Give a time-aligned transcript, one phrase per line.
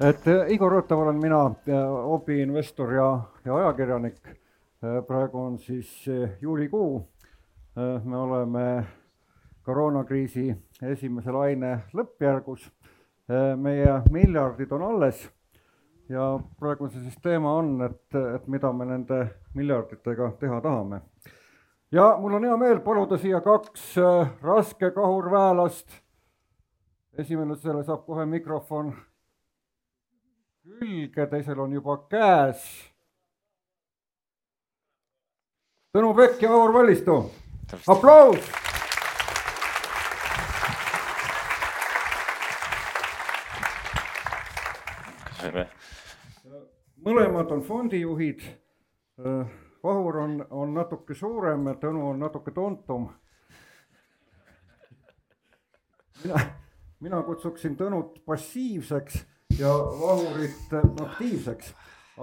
[0.00, 1.40] et äh, Igor Rõõtav olen mina,
[2.06, 3.08] hobi investor ja,
[3.44, 4.20] ja ajakirjanik.
[5.06, 6.06] praegu on siis
[6.40, 7.08] juulikuu.
[8.04, 8.86] me oleme
[9.62, 12.70] koroonakriisi esimese laine lõppjärgus.
[13.56, 15.28] meie miljardid on alles
[16.08, 21.00] ja praegu see siis teema on, et, et mida me nende miljarditega teha tahame
[21.92, 25.88] ja mul on hea meel paluda siia kaks äh, raskekahurväelast.
[27.18, 28.94] esimesele saab kohe mikrofon
[30.62, 32.64] külge, teisel on juba käes.
[35.94, 37.22] Tõnu Pekk ja Aur Vallistu,
[37.88, 38.50] aplaus.
[47.00, 48.42] mõlemad on fondijuhid
[49.82, 53.08] Vahur on, on natuke suurem Tõnu on natuke tuntum.
[56.22, 56.40] mina,
[57.00, 59.24] mina kutsuksin Tõnut passiivseks
[59.60, 60.72] ja Vahurit
[61.02, 61.74] aktiivseks,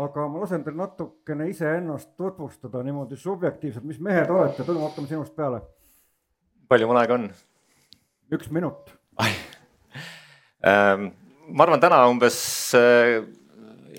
[0.01, 5.35] aga ma lasen teil natukene iseennast tutvustada niimoodi subjektiivselt, mis mehed olete, Tõnu, hakkame sinust
[5.37, 5.61] peale.
[6.67, 7.27] palju mul aega on?
[8.33, 8.91] üks minut.
[10.67, 11.11] Ähm,
[11.53, 12.39] ma arvan, täna umbes
[12.75, 13.21] äh,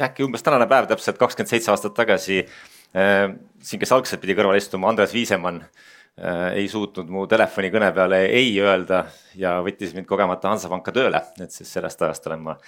[0.02, 3.30] äkki umbes tänane päev täpselt kakskümmend seitse aastat tagasi äh,
[3.62, 8.50] siin, kes algselt pidi kõrval istuma, Andres Viisemann äh, ei suutnud mu telefonikõne peale ei
[8.60, 9.04] öelda
[9.38, 12.58] ja võttis mind kogemata Hansapanka tööle, et siis sellest ajast olen ma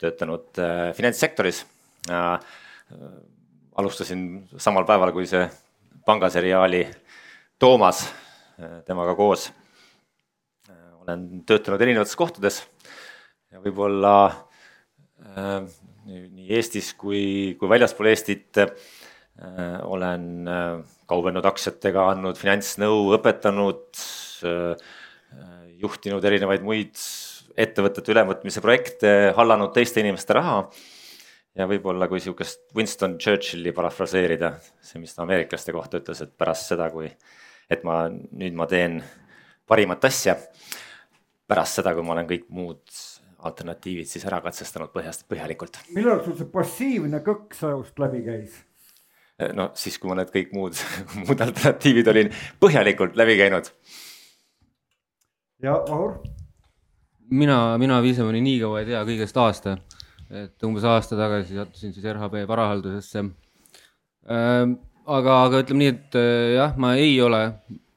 [0.00, 1.64] töötanud äh, finantssektoris
[2.10, 2.38] äh,.
[3.76, 5.46] alustasin samal päeval, kui see
[6.06, 6.84] pangaseriaali
[7.58, 8.04] Toomas
[8.60, 9.50] äh, temaga koos
[11.02, 12.60] olen töötanud erinevates kohtades
[13.50, 14.14] ja võib-olla
[16.06, 18.58] nii Eestis kui, kui väljaspool Eestit
[19.86, 20.48] olen
[21.10, 24.02] kaubelnud aktsiatega, andnud finantsnõu, õpetanud,
[25.82, 26.98] juhtinud erinevaid muid
[27.56, 30.64] ettevõtete ülevõtmise projekte, hallanud teiste inimeste raha.
[31.54, 36.70] ja võib-olla kui sihukest Winston Churchilli parafraseerida, see, mis ta ameeriklaste kohta ütles, et pärast
[36.72, 37.10] seda, kui,
[37.70, 39.02] et ma nüüd ma teen
[39.68, 40.36] parimat asja.
[41.46, 42.80] pärast seda, kui ma olen kõik muud
[43.42, 45.80] alternatiivid siis ära katsestanud põhjast, põhjalikult.
[45.94, 48.60] millal sul see passiivne kõks ajust läbi käis?
[49.56, 50.78] no siis, kui ma need kõik muud,
[51.24, 52.30] muud alternatiivid olin
[52.62, 53.72] põhjalikult läbi käinud.
[55.62, 56.20] ja Vahur?
[57.32, 59.76] Mina, mina Viisemanni nii kaua ei tea, kõigest aasta.
[60.32, 63.20] et umbes aasta tagasi sattusin siis RHB varahaldusesse
[64.32, 64.76] ähm,.
[65.04, 67.42] aga, aga ütleme nii, et äh, jah, ma ei ole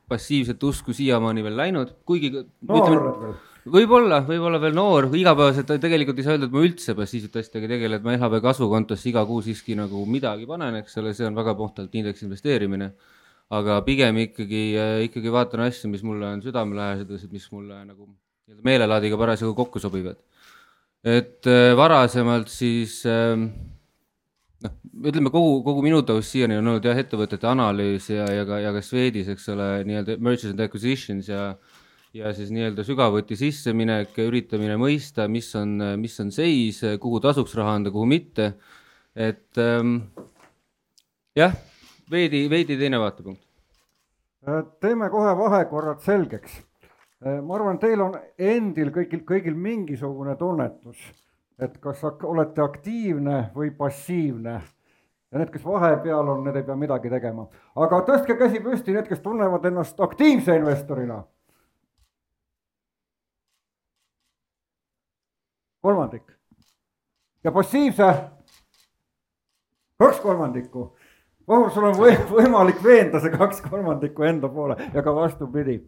[0.09, 3.35] passiivset usku siiamaani veel läinud, kuigi no,.
[3.65, 7.97] Võib-olla, võib-olla veel noor, igapäevaselt tegelikult ei saa öelda, et ma üldse passiivsete asjadega tegelen,
[7.97, 11.55] et ma LHV kasvukontosse iga kuu siiski nagu midagi panen, eks ole, see on väga
[11.57, 12.91] puhtalt indeks investeerimine.
[13.55, 14.61] aga pigem ikkagi,
[15.07, 18.05] ikkagi vaatan asju, mis mulle on südamelähedased, mis mulle nagu
[18.45, 20.17] nii-öelda meelelaadiga parasjagu kokku sobivad.
[21.03, 23.37] et äh, varasemalt siis äh,
[24.63, 24.75] noh,
[25.05, 28.73] ütleme kogu, kogu minu taust siiani on olnud jah, ettevõtete analüüs ja, ja ka, ja
[28.73, 31.55] ka Swedis, eks ole, nii-öelda mergers and acquisitions ja
[32.15, 37.73] ja siis nii-öelda sügavuti sisseminek, üritamine mõista, mis on, mis on seis, kuhu tasuks raha
[37.75, 38.53] anda, kuhu mitte.
[39.15, 39.97] et ähm,
[41.35, 41.55] jah,
[42.11, 43.41] veidi, veidi teine vaatepunkt.
[44.79, 46.59] Teeme kohe vahekorrad selgeks.
[47.25, 50.99] Äh, ma arvan, teil on endil kõigil, kõigil mingisugune tunnetus,
[51.59, 54.59] et kas olete aktiivne või passiivne
[55.35, 57.47] ja need, kes vahepeal on, need ei pea midagi tegema.
[57.75, 61.23] aga tõstke käsi püsti, need, kes tunnevad ennast aktiivse investorina
[65.81, 66.31] kolmandik.
[67.43, 68.13] ja passiivse
[69.99, 70.95] kaks kolmandikku.
[71.47, 75.81] Vahur, sul on või, võimalik veenda see kaks kolmandikku enda poole ja ka vastupidi.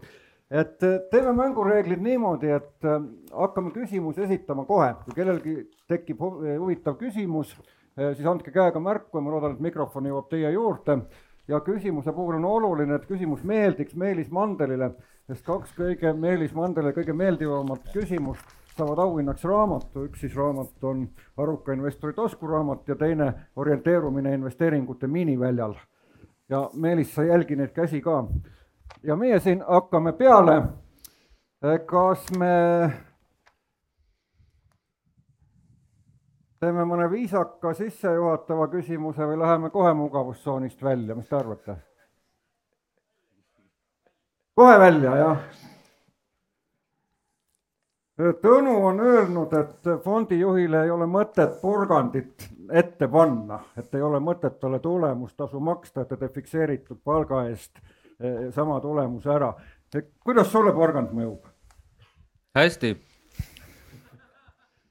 [0.51, 2.99] Et äh, teeme mängureeglid niimoodi, et äh,
[3.31, 5.55] hakkame küsimusi esitama kohe, kui kellelgi
[5.87, 7.55] tekib huvitav küsimus,
[7.97, 10.99] siis andke käega märku ja ma loodan, et mikrofon jõuab teie juurde.
[11.47, 14.91] ja küsimuse puhul on oluline, et küsimus meeldiks Meelis Mandelile,
[15.27, 21.07] sest kaks kõige Meelis Mandelile kõige meeldivamat küsimust saavad auhinnaks raamatu, üks siis raamat on
[21.41, 25.73] Aruka investori taskuraamat ja teine Orienteerumine investeeringute miiniväljal.
[26.49, 28.23] ja Meelis, sa jälgi neid käsi ka.
[29.03, 30.61] Ja meie siin hakkame peale.
[31.85, 32.53] kas me
[36.59, 41.77] teeme mõne viisaka sissejuhatava küsimuse või läheme kohe mugavustsoonist välja, mis te arvate?
[44.55, 45.41] kohe välja, jah
[48.17, 54.55] Tõnu on öelnud, et fondijuhile ei ole mõtet porgandit ette panna, et ei ole mõtet
[54.57, 57.83] talle tulemustasu maksta, et ta teeb fikseeritud palga eest eh,
[58.55, 59.53] sama tulemuse ära.
[60.25, 61.45] kuidas sulle porgand mõjub?
[62.57, 62.95] hästi.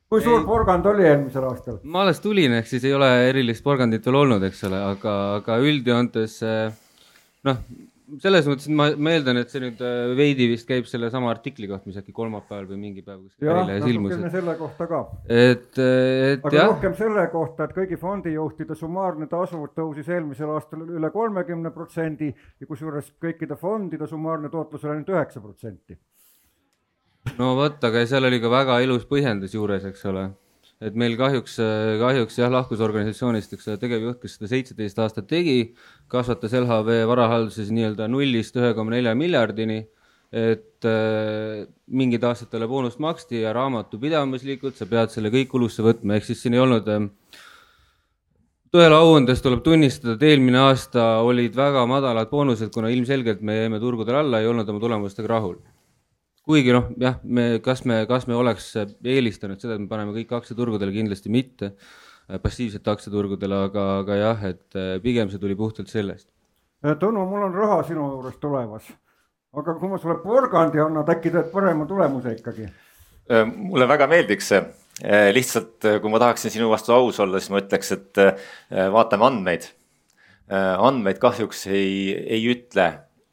[0.09, 1.81] kui suur porgand oli eelmisel aastal?
[1.83, 5.59] ma alles tulin, ehk siis ei ole erilist porgandit veel olnud, eks ole, aga, aga
[5.59, 6.41] üldjoontes
[7.47, 7.63] noh,
[8.23, 11.89] selles mõttes ma, ma eeldan, et see nüüd äh, veidi vist käib sellesama artikli kohta,
[11.91, 14.15] mis äkki kolmapäeval või mingi päev kuskil ärilehes ilmus.
[14.35, 15.03] selle kohta ka.
[15.27, 16.71] et, et aga jah.
[16.71, 22.71] rohkem selle kohta, et kõigi fondijuhtide summaarne tasu tõusis eelmisel aastal üle kolmekümne protsendi ja
[22.71, 25.99] kusjuures kõikide fondide summaarne tootlus oli ainult üheksa protsenti.
[27.39, 30.29] no vot, aga seal oli ka väga ilus põhjendus juures, eks ole
[30.85, 31.57] et meil kahjuks,
[32.03, 35.73] kahjuks jah, lahkus organisatsioonist üks tegevjuht, kes seda seitseteist aastat tegi,
[36.13, 39.81] kasvatas LHV varahalduses nii-öelda nullist ühe koma nelja miljardini,
[40.37, 46.19] et äh, mingid aastad talle boonust maksti ja raamatupidamislikult sa pead selle kõik kulusse võtma,
[46.19, 47.07] ehk siis siin ei olnud äh,
[48.75, 53.63] tõele au andes tuleb tunnistada, et eelmine aasta olid väga madalad boonused, kuna ilmselgelt me
[53.63, 55.57] jäime turgudel alla, ei olnud oma tulemustega rahul
[56.47, 60.37] kuigi noh, jah, me, kas me, kas me oleks eelistanud seda, et me paneme kõik
[60.39, 61.73] aktsiaturgudele, kindlasti mitte,
[62.31, 66.29] äh, passiivsete aktsiaturgudele, aga, aga jah, et äh, pigem see tuli puhtalt sellest.
[66.87, 68.87] Äh, Tõnu, mul on raha sinu juures tulemas,
[69.59, 72.73] aga kui ma sulle porgandi annan, äkki teed parema tulemuse ikkagi?
[73.27, 74.61] mulle väga meeldiks see,
[75.35, 78.21] lihtsalt kui ma tahaksin sinu vastu aus olla, siis ma ütleks, et
[78.95, 79.67] vaatame andmeid.
[80.55, 82.85] andmeid kahjuks ei, ei ütle,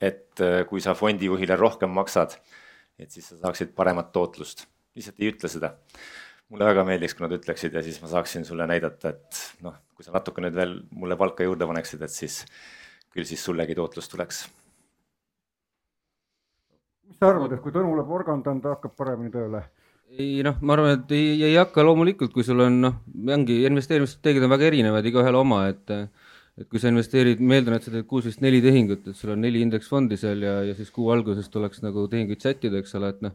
[0.01, 2.33] et kui sa fondijuhile rohkem maksad
[2.99, 4.67] et siis sa saaksid paremat tootlust,
[4.97, 5.73] lihtsalt ei ütle seda.
[6.53, 10.05] mulle väga meeldiks, kui nad ütleksid ja siis ma saaksin sulle näidata, et noh, kui
[10.05, 12.43] sa natuke nüüd veel mulle palka juurde paneksid, et siis
[13.13, 14.43] küll siis sullegi tootlus tuleks.
[17.07, 19.63] mis sa arvad, et kui Tõnule porgand anda, hakkab paremini tööle?
[20.13, 22.99] ei noh, ma arvan, et ei, ei hakka loomulikult, kui sul on noh,
[23.33, 25.95] ongi investeerimisstrateegiad on väga erinevad, igaühel oma, et
[26.59, 29.33] et kui sa investeerid, ma eeldan, et sa teed kuus vist neli tehingut, et sul
[29.33, 33.09] on neli indeksfondi seal ja, ja siis kuu alguses tuleks nagu tehinguid sättida, eks ole,
[33.15, 33.33] et noh,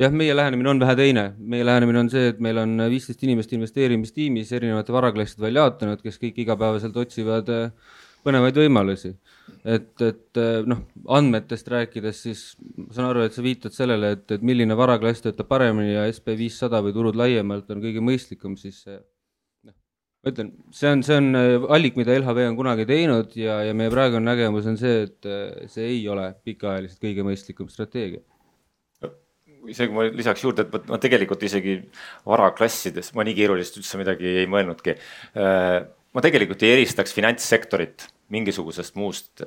[0.00, 3.52] jah, meie lähenemine on vähe teine, meie lähenemine on see, et meil on viisteist inimest
[3.56, 7.94] investeerimistiimis erinevate varaklasside välja jaotanud, kes kõik igapäevaselt otsivad äh,
[8.26, 9.14] põnevaid võimalusi.
[9.64, 12.44] et, et äh, noh, andmetest rääkides, siis
[12.76, 16.36] ma saan aru, et sa viitad sellele, et, et milline varaklass töötab paremini ja SB
[16.36, 18.84] viissada või turud laiemalt on kõige mõistlikum, siis
[20.22, 23.72] ma ütlen, see on, see on äh, allik, mida LHV on kunagi teinud ja, ja
[23.74, 28.22] meie praegune nägemus on see, et äh, see ei ole pikaajaliselt kõige mõistlikum strateegia.
[29.70, 31.76] isegi ma lisaks juurde, et ma tegelikult isegi
[32.26, 34.94] varaklassides, ma nii keerulist üldse midagi ei mõelnudki.
[35.38, 35.76] Äh,
[36.14, 39.42] ma tegelikult ei eristaks finantssektorit mingisugusest muust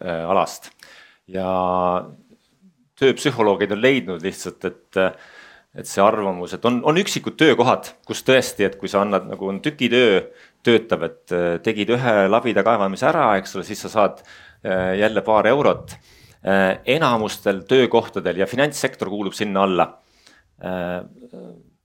[0.00, 0.70] alast
[1.28, 1.48] ja
[3.00, 5.00] tööpsühholoogid on leidnud lihtsalt, et
[5.78, 9.50] et see arvamus, et on, on üksikud töökohad, kus tõesti, et kui sa annad nagu
[9.52, 10.24] on tükitöö,
[10.66, 15.22] töötab, et äh, tegid ühe labida kaevamise ära, eks ole, siis sa saad äh, jälle
[15.26, 15.94] paar eurot.
[16.40, 19.92] Äh, enamustel töökohtadel ja finantssektor kuulub sinna alla.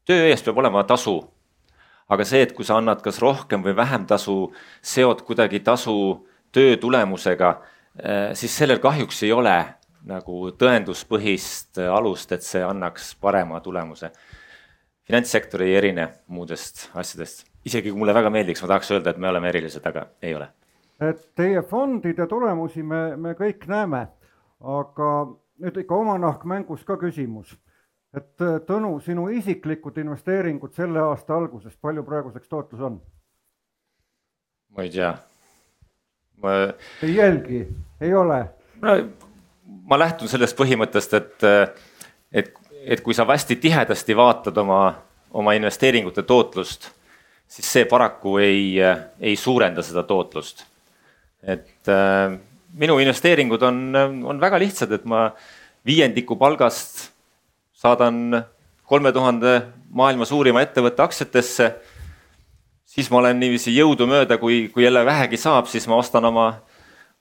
[0.05, 1.13] töö eest peab olema tasu.
[2.11, 4.51] aga see, et kui sa annad kas rohkem või vähem tasu,
[4.83, 7.53] seod kuidagi tasu töö tulemusega,
[8.35, 9.55] siis sellel kahjuks ei ole
[10.05, 14.11] nagu tõenduspõhist alust, et see annaks parema tulemuse.
[15.05, 19.29] finantssektor ei erine muudest asjadest, isegi kui mulle väga meeldiks, ma tahaks öelda, et me
[19.29, 20.50] oleme erilised, aga ei ole.
[21.01, 24.07] et teie fondide tulemusi me, me kõik näeme,
[24.62, 25.12] aga
[25.59, 27.57] nüüd ikka oma nahk mängus ka küsimus.
[28.15, 33.01] et Tõnu, sinu isiklikud investeeringud selle aasta alguses, palju praeguseks tootlus on?
[34.75, 35.15] ma ei tea
[36.41, 36.51] ma....
[37.03, 37.67] ei jälgi,
[38.01, 38.45] ei ole?
[38.81, 38.97] no
[39.65, 41.45] ma lähtun sellest põhimõttest, et,
[42.31, 42.53] et,
[42.86, 44.81] et kui sa hästi tihedasti vaatad oma,
[45.34, 46.89] oma investeeringute tootlust,
[47.48, 48.77] siis see paraku ei,
[49.19, 50.65] ei suurenda seda tootlust.
[51.45, 52.38] et äh,
[52.74, 53.81] minu investeeringud on,
[54.25, 55.29] on väga lihtsad, et ma
[55.86, 57.12] viiendiku palgast
[57.74, 58.45] saadan
[58.89, 59.60] kolme tuhande
[59.93, 61.75] maailma suurima ettevõtte aktsiatesse.
[62.86, 66.62] siis ma olen niiviisi jõudumööda, kui, kui jälle vähegi saab, siis ma ostan oma,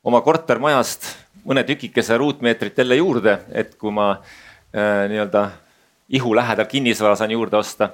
[0.04, 5.48] oma kortermajast mõne tükikese ruutmeetrit jälle juurde, et kui ma äh, nii-öelda
[6.16, 7.90] ihu lähedal kinnisvara saan juurde osta.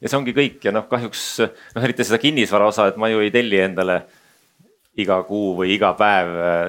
[0.00, 3.22] ja see ongi kõik ja noh, kahjuks noh, eriti seda kinnisvara osa, et ma ju
[3.24, 4.02] ei telli endale
[5.00, 6.64] iga kuu või iga päev äh,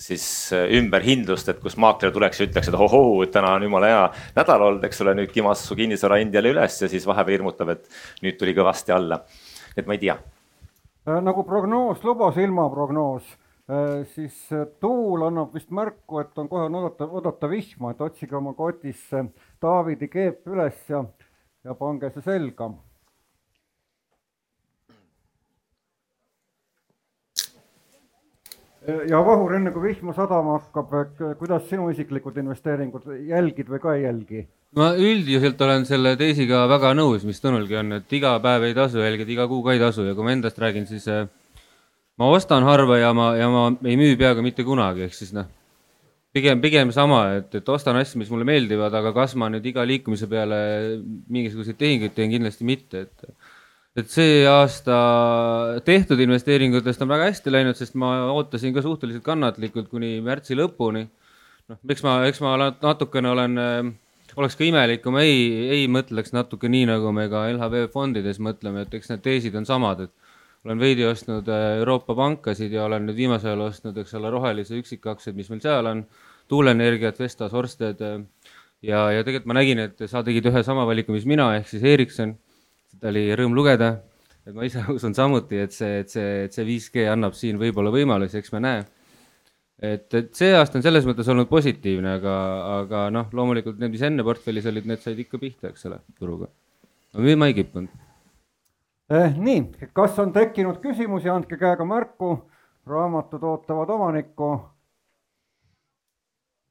[0.00, 0.24] siis
[0.56, 4.04] äh, ümberhindlust, et kus maakler tuleks ja ütleks, et ohoo, et täna on jumala hea
[4.36, 7.74] nädal olnud, eks ole, nüüd kimas su kinnisvara hind jälle üles ja siis vahepeal hirmutab,
[7.76, 9.24] et nüüd tuli kõvasti alla.
[9.76, 10.16] et ma ei tea.
[11.20, 13.39] nagu prognoos lubas, ilmaprognoos Äh,
[14.14, 18.36] siis äh, tuul annab vist märku, et on kohe on oodata, oodata vihma, et otsige
[18.36, 19.24] oma kotisse
[19.60, 21.04] Taavidi keep üles ja,
[21.64, 22.70] ja pange see selga.
[29.06, 30.94] ja Vahur, enne kui vihma sadama hakkab,
[31.38, 34.46] kuidas sinu isiklikud investeeringud jälgid või ka ei jälgi?
[34.74, 39.02] ma üldiselt olen selle teesiga väga nõus, mis Tõnulgi on, et iga päev ei tasu
[39.02, 41.28] jälgida, iga kuu ka ei tasu ja kui ma endast räägin, siis äh,
[42.20, 45.48] ma ostan harva ja ma, ja ma ei müü peaaegu mitte kunagi, ehk siis noh,
[46.36, 49.86] pigem, pigem sama, et, et ostan asju, mis mulle meeldivad, aga kas ma nüüd iga
[49.88, 50.60] liikumise peale
[51.32, 53.32] mingisuguseid tehinguid teen, kindlasti mitte, et
[53.98, 54.96] et see aasta
[55.84, 61.08] tehtud investeeringutest on väga hästi läinud, sest ma ootasin ka suhteliselt kannatlikult kuni märtsi lõpuni.
[61.72, 63.58] noh, eks ma, eks ma natukene olen
[64.38, 65.42] oleks ka imelik, kui ma ei,
[65.74, 69.66] ei mõtleks natuke nii, nagu me ka LHV fondides mõtleme, et eks need teesid on
[69.66, 70.14] samad, et
[70.64, 74.76] olen veidi ostnud äh, Euroopa pankasid ja olen nüüd viimasel ajal ostnud, eks ole, rohelise
[74.80, 76.04] üksikaktsiaid, mis meil seal on,
[76.50, 78.20] tuuleenergiat, Vestas, Orsted äh,
[78.84, 81.84] ja, ja tegelikult ma nägin, et sa tegid ühe sama valiku, mis mina, ehk siis
[81.94, 82.36] Ericsson.
[82.90, 83.94] seda oli rõõm lugeda,
[84.44, 87.92] et ma ise usun samuti, et see, et see, et see 5G annab siin võib-olla
[87.94, 88.88] võimalusi, eks me näe
[89.80, 92.36] et, et see aasta on selles mõttes olnud positiivne, aga,
[92.82, 96.50] aga noh, loomulikult need, mis enne portfellis olid, need said ikka pihta, eks ole, turuga.
[97.14, 98.09] no müüma ei kippunud.
[99.10, 102.36] Nii, kas on tekkinud küsimusi, andke käega märku,
[102.86, 104.50] raamatud ootavad omanikku.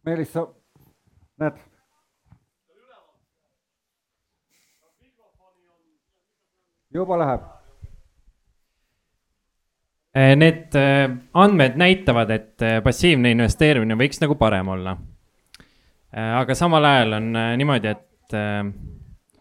[0.06, 0.48] Meelis, sa
[1.40, 1.66] näed?
[6.90, 7.44] juba läheb
[10.16, 11.06] Eh, need eh,
[11.38, 14.98] andmed näitavad, et eh, passiivne investeerimine võiks nagu parem olla.
[16.10, 17.28] aga samal ajal on
[17.62, 18.34] niimoodi, et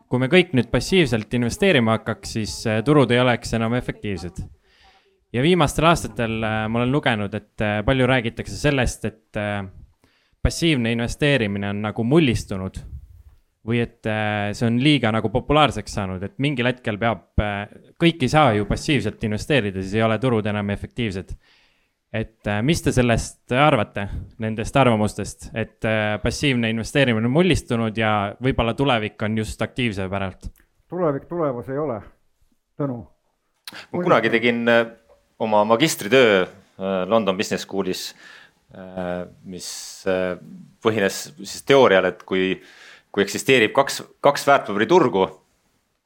[0.09, 4.41] kui me kõik nüüd passiivselt investeerima hakkaks, siis turud ei oleks enam efektiivsed.
[5.33, 9.41] ja viimastel aastatel ma olen lugenud, et palju räägitakse sellest, et
[10.43, 12.79] passiivne investeerimine on nagu mullistunud
[13.69, 17.67] või et äh, see on liiga nagu populaarseks saanud, et mingil hetkel peab, äh,
[18.01, 21.35] kõik ei saa ju passiivselt investeerida, siis ei ole turud enam efektiivsed.
[22.13, 24.07] Et äh, mis te sellest arvate,
[24.43, 25.85] nendest arvamustest, et
[26.23, 28.13] passiivne investeerimine on mullistunud ja
[28.45, 30.51] võib-olla tulevik on just aktiivse päralt?
[30.89, 32.01] tulevik tulevas ei ole,
[32.81, 33.03] Tõnu.
[33.93, 34.65] ma kunagi tegin
[35.39, 36.47] oma magistritöö
[37.11, 38.15] London Business Schoolis,
[39.45, 39.69] mis
[40.81, 42.55] põhines siis teoorial, et kui
[43.13, 45.27] kui eksisteerib kaks, kaks väärtpaberiturgu,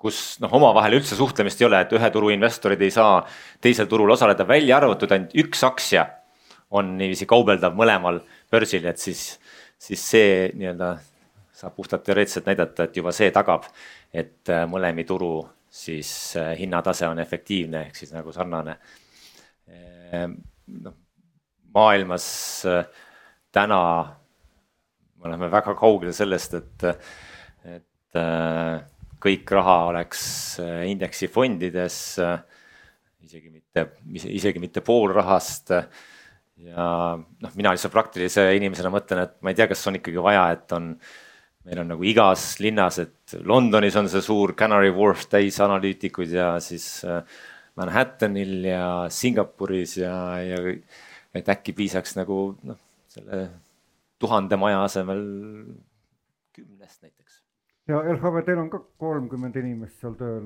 [0.02, 3.20] kus noh, omavahel üldse suhtlemist ei ole, et ühe turu investorid ei saa
[3.62, 6.08] teisel turul osaleda, välja arvatud ainult üks aktsia
[6.72, 9.36] on niiviisi kaubeldav mõlemal börsil, et siis,
[9.80, 10.94] siis see nii-öelda
[11.62, 13.68] saab puhtalt teoreetiliselt näidata, et juba see tagab,
[14.12, 15.34] et äh, mõlemi turu
[15.72, 18.76] siis äh, hinnatase on efektiivne ehk siis nagu sarnane.
[19.68, 20.34] Ehm,
[20.82, 20.96] noh,
[21.74, 22.26] maailmas
[22.68, 22.82] äh,
[23.52, 23.82] täna
[25.20, 26.88] me oleme väga kaugel sellest, et,
[27.76, 28.18] et
[29.22, 30.22] kõik raha oleks
[30.62, 32.38] äh, indeksifondides, äh,
[33.22, 35.70] isegi mitte, isegi mitte pool rahast.
[36.62, 36.86] ja
[37.16, 40.74] noh, mina lihtsalt praktilise inimesena mõtlen, et ma ei tea, kas on ikkagi vaja, et
[40.76, 40.92] on,
[41.66, 46.52] meil on nagu igas linnas, et Londonis on see suur Canary Wharf täis analüütikuid ja
[46.62, 47.00] siis
[47.78, 50.14] Manhattanil ja Singapuris ja,
[50.44, 50.60] ja
[51.34, 52.78] et äkki piisaks nagu noh,
[53.10, 53.46] selle
[54.22, 55.22] tuhande maja asemel
[56.52, 57.21] kümnest näiteks.
[57.92, 60.44] Ja LHV, teil on ka kolmkümmend inimest seal tööl?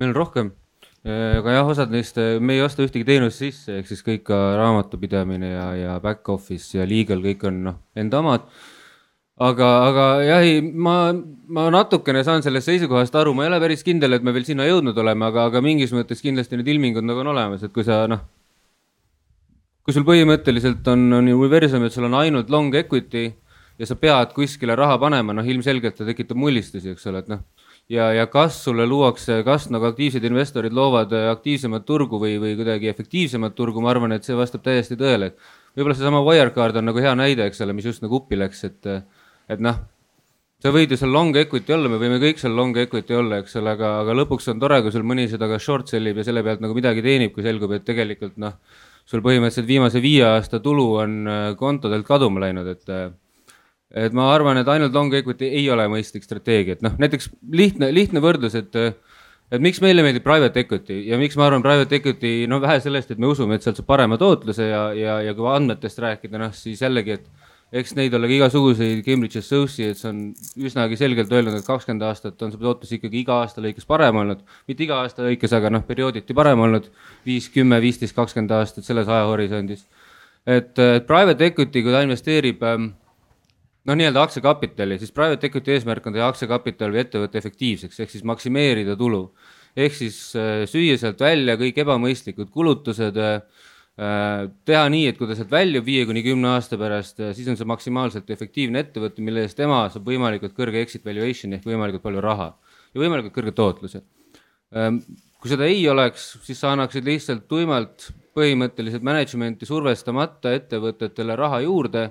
[0.00, 0.50] meil on rohkem,
[1.04, 5.66] aga jah, osad neist, me ei osta ühtegi teenust sisse, ehk siis kõik raamatupidamine ja,
[5.76, 8.46] ja back office ja legal, kõik on noh, enda omad.
[9.40, 11.12] Aga, aga jah, ei, ma,
[11.48, 14.66] ma natukene saan sellest seisukohast aru, ma ei ole päris kindel, et me veel sinna
[14.68, 18.02] jõudnud oleme, aga, aga mingis mõttes kindlasti need ilmingud nagu on olemas, et kui sa
[18.10, 18.26] noh,
[19.84, 23.30] kui sul põhimõtteliselt on, on universum, et sul on ainult long equity
[23.80, 27.44] ja sa pead kuskile raha panema, noh, ilmselgelt ta tekitab mullistusi, eks ole, et noh.
[27.90, 32.90] ja, ja kas sulle luuakse, kas nagu aktiivsed investorid loovad aktiivsemat turgu või, või kuidagi
[32.92, 35.32] efektiivsemat turgu, ma arvan, et see vastab täiesti tõele.
[35.76, 38.92] võib-olla seesama Wirecard on nagu hea näide, eks ole, mis just nagu uppi läks, et,
[39.48, 39.80] et noh
[40.60, 43.56] sa võid ju seal long equity olla, me võime kõik seal long equity olla, eks
[43.56, 46.26] ole, aga, aga lõpuks on tore, kui sul mõni seda ka short sell ib ja
[46.26, 48.58] selle pealt nagu midagi teenib, kui selgub, et tegelikult noh
[49.08, 53.08] sul põhimõtteliselt viimase viie aasta tulu on äh, kontodelt kaduma läinud, et äh,
[53.90, 57.90] et ma arvan, et ainult long equity ei ole mõistlik strateegia, et noh, näiteks lihtne,
[57.94, 58.76] lihtne võrdlus, et
[59.50, 63.10] et miks meile meeldib private equity ja miks ma arvan, private equity, no vähe sellest,
[63.10, 66.54] et me usume, et sealt saab parema tootluse ja, ja, ja kui andmetest rääkida, noh
[66.54, 67.48] siis jällegi, et
[67.80, 70.22] eks neid ole ka igasuguseid, Cambridge Associates on
[70.58, 74.42] üsnagi selgelt öelnud, et kakskümmend aastat on see tootlus ikkagi iga aasta lõikes parem olnud.
[74.70, 76.86] mitte iga aasta lõikes, aga noh, periooditi parem olnud,
[77.26, 79.86] viis, kümme, viisteist, kakskümmend aastat selles ajahorisondis.
[80.46, 80.74] et
[81.06, 82.90] private equity, kui ta investeerib ähm,
[83.88, 88.26] noh, nii-öelda aktsiakapitali, siis private equity eesmärk on teha aktsiakapital või ettevõte efektiivseks, ehk siis
[88.28, 89.30] maksimeerida tulu.
[89.76, 93.42] ehk siis äh, süüa sealt välja kõik ebamõistlikud kulutused äh,
[94.64, 97.68] teha nii, et kui ta sealt väljub viie kuni kümne aasta pärast, siis on see
[97.68, 102.54] maksimaalselt efektiivne ettevõte, mille eest tema saab võimalikult kõrge exit valuation ehk võimalikult palju raha
[102.94, 104.02] ja võimalikult kõrge tootluse.
[105.40, 112.10] kui seda ei oleks, siis sa annaksid lihtsalt tuimalt põhimõtteliselt management'i survestamata ettevõtetele raha juurde,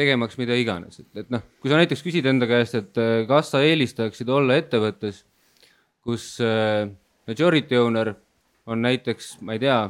[0.00, 3.52] tegemaks mida iganes, et, et noh, kui sa näiteks küsid enda käest, et äh, kas
[3.52, 5.22] sa eelistaksid olla ettevõttes,
[6.06, 6.88] kus äh,
[7.28, 8.14] majority owner
[8.70, 9.80] on näiteks, ma ei tea,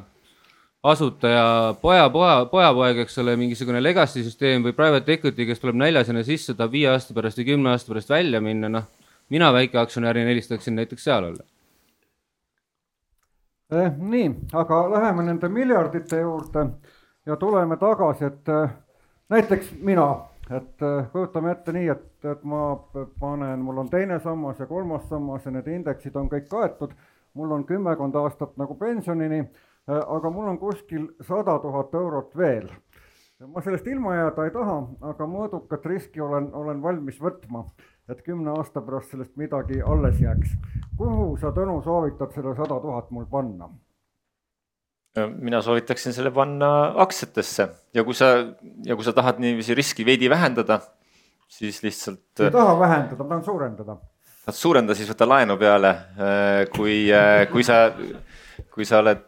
[0.82, 6.24] asutaja poja, poja, pojapoeg, eks ole, mingisugune legacy süsteem või private equity, kes tuleb näljasena
[6.24, 8.86] sisse, tahab viie aasta pärast või kümne aasta pärast välja minna, noh,
[9.30, 11.44] mina väikeaktsionärina eelistaksin näiteks seal olla
[13.72, 13.92] eh,.
[13.98, 16.66] nii, aga läheme nende miljardite juurde
[17.26, 18.72] ja tuleme tagasi, et eh,
[19.30, 20.08] näiteks mina,
[20.50, 22.76] et eh, kujutame ette nii, et, et ma
[23.20, 26.94] panen, mul on teine sammas ja kolmas sammas ja need indeksid on kõik kaetud,
[27.34, 32.70] mul on kümmekond aastat nagu pensionini, eh, aga mul on kuskil sada tuhat eurot veel.
[33.40, 37.64] ma sellest ilma jääda ei taha, aga mõõdukat riski olen, olen valmis võtma
[38.10, 40.56] et kümne aasta pärast sellest midagi alles jääks.
[40.96, 43.70] kuhu sa, Tõnu, soovitad selle sada tuhat mul panna?
[45.18, 46.68] Mina soovitaksin selle panna
[47.02, 48.30] aktsiatesse ja kui sa,
[48.86, 50.78] ja kui sa tahad niiviisi riski veidi vähendada,
[51.50, 52.44] siis lihtsalt.
[52.44, 53.96] ei taha vähendada, ma tahan suurendada.
[54.44, 55.92] tahad suurendada, siis võta laenu peale,
[56.76, 57.02] kui,
[57.50, 57.82] kui sa,
[58.70, 59.26] kui sa oled,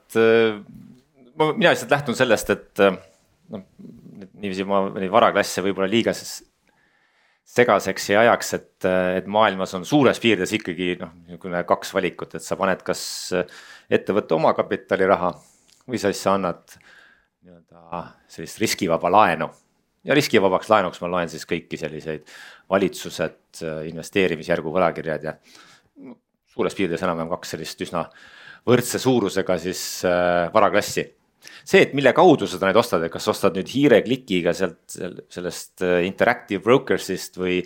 [1.43, 3.67] mina lihtsalt lähtun sellest, et noh,
[4.39, 6.15] niiviisi ma neid varaklasse võib-olla liiga
[7.53, 8.87] segaseks ei ajaks, et,
[9.19, 13.03] et maailmas on suures piirides ikkagi noh, niisugune kaks valikut, et sa paned kas
[13.93, 15.35] ettevõtte omakapitali raha
[15.99, 16.77] sa siis annad
[17.43, 19.51] nii-öelda sellist riskivaba laenu.
[20.05, 22.27] ja riskivabaks laenuks ma loen siis kõiki selliseid
[22.71, 25.37] valitsused, investeerimisjärgu võlakirjad ja
[26.53, 28.07] suures piirides enam-vähem kaks sellist üsna
[28.69, 31.05] võrdse suurusega siis äh, varaklassi
[31.43, 34.97] see, et mille kaudu sa neid ostad, et kas ostad nüüd hiireklikiga sealt
[35.33, 37.61] sellest äh, Interactive Brokers'ist või,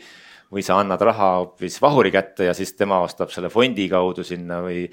[0.53, 4.62] või sa annad raha hoopis vahuri kätte ja siis tema ostab selle fondi kaudu sinna
[4.64, 4.87] või,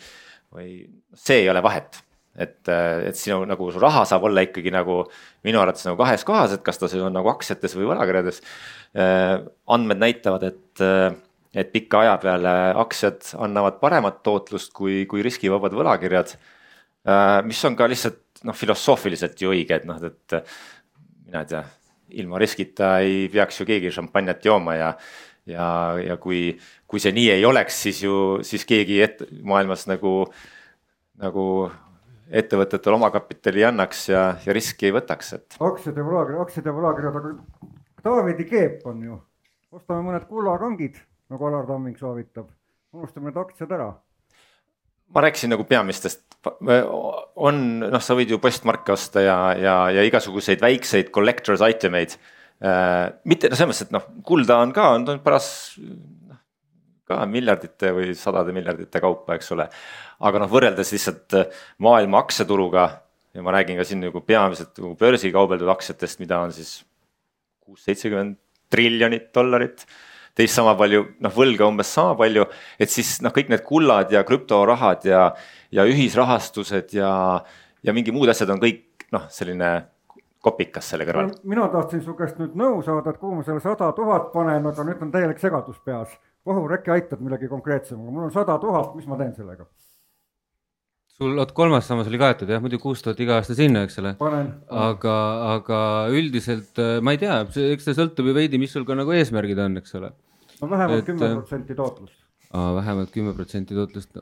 [0.54, 0.84] või
[1.16, 2.02] see ei ole vahet.
[2.36, 5.04] Et, äh, et sinu nagu su raha saab olla ikkagi nagu
[5.46, 8.42] minu arvates nagu kahes kohas, et kas ta siis on nagu aktsiates või võlakirjades.
[8.98, 10.84] Äh, andmed näitavad, et
[11.54, 16.34] et pika aja peale aktsiad annavad paremat tootlust kui, kui riskivabad võlakirjad.
[17.46, 20.34] mis on ka lihtsalt noh, filosoofiliselt ju õige, et noh, et
[21.28, 21.62] mina ei tea,
[22.24, 24.90] ilma riskita ei peaks ju keegi šampanjat jooma ja
[25.50, 25.68] ja,
[26.00, 26.54] ja kui,
[26.88, 30.14] kui see nii ei oleks, siis ju, siis keegi et, maailmas nagu,
[31.22, 31.46] nagu
[32.34, 35.60] ettevõtetele omakapitali ei annaks ja, ja riski ei võtaks, et.
[35.60, 37.36] aktsiad ja võlakirjad, aktsiad ja võlakirjad, aga
[38.04, 39.20] Taavidi keep on ju,
[39.72, 40.98] ostame mõned kullakangid,
[41.32, 42.50] nagu Alar Tamming soovitab,
[42.96, 43.94] unustame need aktsiad ära
[45.14, 46.24] ma rääkisin nagu peamistest,
[47.36, 52.16] on noh, sa võid ju postmarke osta ja, ja, ja igasuguseid väikseid collector's item eid
[52.64, 53.14] äh,.
[53.30, 55.48] mitte noh, selles mõttes, et noh, kulda on ka, on paras
[57.14, 59.68] ka miljardite või sadade miljardite kaupa, eks ole.
[60.24, 61.38] aga noh, võrreldes lihtsalt
[61.84, 62.88] maailma aktsiaturuga
[63.34, 66.82] ja ma räägin ka siin nagu peamiselt nagu börsil kaubeldud aktsiatest, mida on siis
[67.64, 68.38] kuus, seitsekümmend
[68.74, 69.86] triljonit dollarit
[70.38, 72.48] teist sama palju, noh võlga umbes sama palju,
[72.82, 75.28] et siis noh, kõik need kullad ja krüptorahad ja,
[75.74, 77.12] ja ühisrahastused ja,
[77.86, 79.76] ja mingi muud asjad on kõik noh, selline
[80.44, 81.32] kopikas selle kõrval.
[81.48, 84.86] mina tahtsin su käest nüüd nõu saada, et kuhu ma selle sada tuhat panen, aga
[84.88, 86.18] nüüd on täielik segadus peas.
[86.48, 89.68] Vahur, äkki aitad millegi konkreetsemaga, mul on sada tuhat, mis ma teen sellega?
[91.14, 94.16] sul, oot kolmas sammas oli kaetud jah, muidu kuus tuhat iga aasta sinna, eks ole.
[94.84, 95.16] aga,
[95.54, 95.80] aga
[96.14, 97.40] üldiselt äh, ma ei tea,
[97.76, 100.12] eks see sõltub ju veidi, mis sul ka nagu eesmärgid on, eks ole.
[100.60, 102.20] no vähemalt kümme äh, protsenti tootlust.
[102.54, 104.18] Vähemalt kümme protsenti tootlust,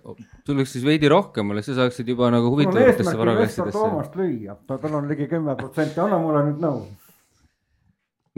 [0.48, 3.76] sul oleks siis veidi rohkem olla, sa saaksid juba nagu huvitavatesse varaklassidesse.
[3.76, 6.86] Toomast lüüa, tal on ligi kümme protsenti, anna mulle nüüd nõu.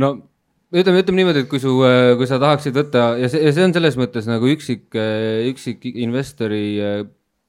[0.01, 0.13] no
[0.73, 3.67] ütleme, ütleme niimoodi, et kui su, äh, kui sa tahaksid võtta ja see, ja see
[3.67, 4.89] on selles mõttes nagu üksik,
[5.51, 6.63] üksik investori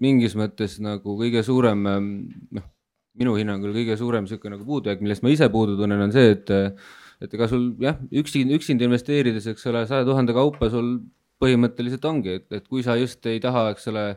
[0.05, 2.69] mingis mõttes nagu kõige suurem noh,
[3.19, 6.51] minu hinnangul kõige suurem niisugune nagu puudujääk, millest ma ise puudu tunnen, on see, et
[7.23, 10.97] et ega sul jah, üksi, üksinda investeerides, eks ole, saja tuhande kaupa sul
[11.43, 14.09] põhimõtteliselt ongi, et, et kui sa just ei taha, eks ole,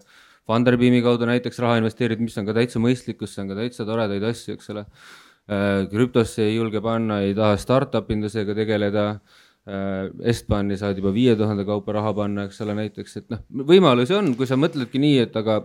[0.48, 4.24] Funderbeami kaudu näiteks raha investeerida, mis on ka täitsa mõistlik, kus on ka täitsa toredaid
[4.30, 10.78] asju, eks ole, äh, krüptosse ei julge panna, ei taha startup indusega tegeleda äh, Estbani
[10.80, 14.50] saad juba viie tuhande kaupa raha panna, eks ole, näiteks, et noh, võimalusi on, kui
[14.50, 15.62] sa mõtledki nii, et aga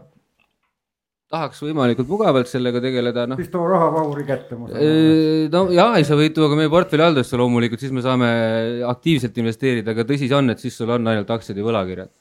[1.32, 3.40] tahaks võimalikult mugavalt sellega tegeleda, noh.
[3.40, 5.48] siis too raha vahuri kätte, ma saan aru.
[5.54, 8.28] no jaa, sa võid tuua ka meie portfelli haldusse loomulikult, siis me saame
[8.90, 12.12] aktiivselt investeerida, aga tõsi see on, et siis sul on ainult aktsiad ja võlakirjad.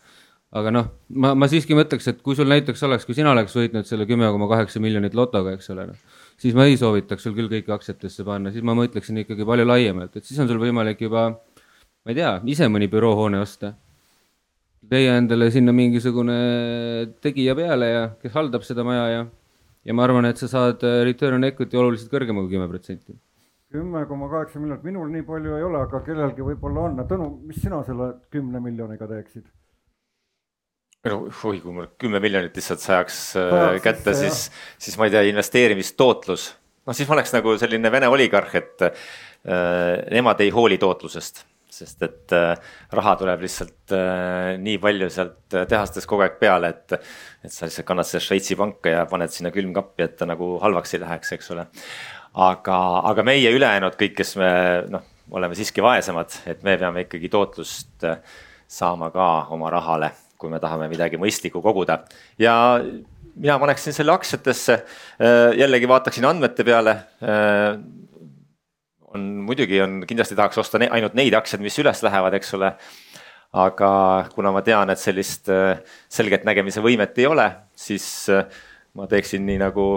[0.61, 3.89] aga noh, ma, ma siiski mõtleks, et kui sul näiteks oleks, kui sina oleks võitnud
[3.89, 7.51] selle kümme koma kaheksa miljonit lotoga, eks ole, noh siis ma ei soovitaks sul küll
[7.51, 11.29] kõiki aktsiatesse panna, siis ma mõtleksin ikkagi palju laiemalt, et siis on sul võimalik juba,
[12.01, 13.75] ma ei tea, ise mõni büroohoone osta.
[14.91, 16.37] leia endale sinna mingisugune
[17.21, 19.25] tegija peale ja kes haldab seda maja ja,
[19.85, 23.13] ja ma arvan, et sa saad äh, return on equity oluliselt kõrgema kui kümme protsenti
[23.71, 26.97] kümme koma kaheksa miljonit, minul nii palju ei ole, aga kellelgi võib-olla on.
[27.07, 29.45] Tõnu, mis sina selle kümne miljoniga teeksid?
[31.09, 34.49] No oi, kui mul kümme miljonit lihtsalt sajaks äh, kätte, siis,
[34.81, 36.51] siis ma ei tea, investeerimistootlus.
[36.85, 38.99] noh, siis ma oleks nagu selline Vene oligarh, et äh,
[40.13, 42.53] nemad ei hooli tootlusest sest et äh,
[42.91, 46.97] raha tuleb lihtsalt äh, nii palju sealt äh, tehastes kogu aeg peale, et.
[47.41, 50.95] et sa lihtsalt kannad seda Šveitsi panka ja paned sinna külmkappi, et ta nagu halvaks
[50.95, 51.65] ei läheks, eks ole.
[52.47, 52.77] aga,
[53.11, 54.51] aga meie ülejäänud kõik, kes me
[54.91, 58.07] noh, oleme siiski vaesemad, et me peame ikkagi tootlust
[58.71, 60.11] saama ka oma rahale
[60.41, 62.01] kui me tahame midagi mõistlikku koguda
[62.41, 62.55] ja
[63.35, 66.91] mina paneksin selle aktsiatesse, äh, jällegi vaataksin andmete peale.
[67.23, 67.79] Äh,
[69.13, 72.75] on muidugi on, kindlasti tahaks osta ne, ainult neid aktsiaid, mis üles lähevad, eks ole.
[73.51, 73.87] aga
[74.31, 78.05] kuna ma tean, et sellist äh, selget nägemise võimet ei ole, siis
[78.95, 79.91] ma teeksin nii nagu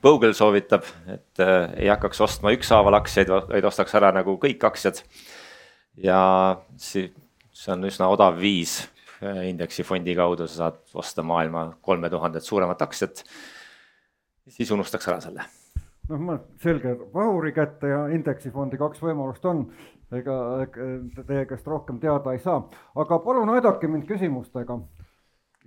[0.00, 1.42] Vogel soovitab, et
[1.76, 5.02] ei hakkaks ostma ükshaaval aktsiaid, vaid ostaks ära nagu kõik aktsiad.
[6.00, 6.20] ja
[6.78, 7.10] see
[7.68, 8.78] on üsna odav viis
[9.20, 13.24] Äh, indeksifondi kaudu sa saad osta maailma kolme tuhandet suuremat aktsiat.
[14.48, 15.42] siis unustaks ära selle.
[16.08, 19.66] noh, ma selge, vahuri kätte ja indeksifondi kaks võimalust on.
[20.12, 20.36] ega
[21.26, 22.62] teie käest rohkem teada ei saa,
[22.96, 24.78] aga palun aidake mind küsimustega.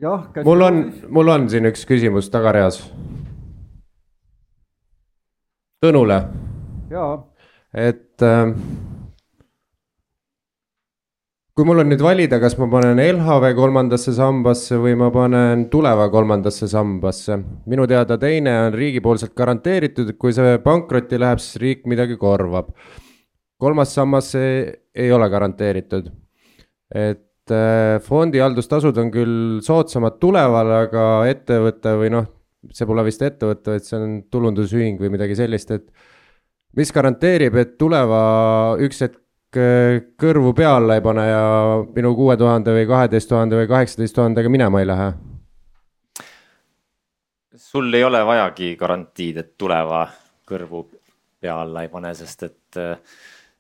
[0.02, 0.26] jah.
[0.44, 2.82] mul on, mul on siin üks küsimus tagareas.
[5.86, 6.24] Tõnule.
[6.90, 7.20] jaa.
[7.74, 8.58] et äh,
[11.54, 16.08] kui mul on nüüd valida, kas ma panen LHV kolmandasse sambasse või ma panen Tuleva
[16.10, 17.38] kolmandasse sambasse.
[17.70, 22.74] minu teada teine on riigipoolselt garanteeritud, et kui see pankrotti läheb, siis riik midagi korvab.
[23.62, 26.10] kolmas sammas ei ole garanteeritud.
[26.90, 32.26] et äh, fondihaldustasud on küll soodsamad Tulevale, aga ettevõte või noh,
[32.74, 35.86] see pole vist ettevõte, vaid see on tulundusühing või midagi sellist, et
[36.74, 38.24] mis garanteerib, et Tuleva
[38.82, 39.23] üks hetk
[39.54, 41.44] kõrvu pea alla ei pane ja
[41.96, 45.14] minu kuue tuhande või kaheteist tuhande või kaheksateist tuhandega minema ei lähe?
[47.74, 50.04] sul ei ole vajagi garantiid, et tuleva
[50.46, 50.84] kõrvu
[51.42, 53.00] pea alla ei pane, sest et äh,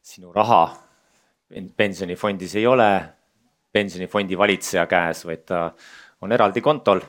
[0.01, 0.67] sinu raha
[1.77, 2.89] pensionifondis ei ole
[3.73, 5.63] pensionifondi valitseja käes, vaid ta
[6.21, 7.01] on eraldi kontol.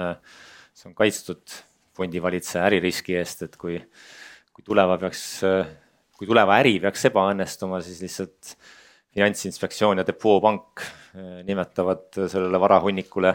[0.00, 0.16] Äh,
[0.76, 1.56] see on kaitstud
[1.96, 3.80] fondivalitseja äririski eest, et kui,
[4.52, 5.64] kui tuleva peaks äh,
[6.20, 8.50] kui tuleva äri peaks ebaõnnestuma, siis lihtsalt
[9.16, 10.82] finantsinspektsioon ja depoopank
[11.16, 13.32] eh, nimetavad sellele varahunnikule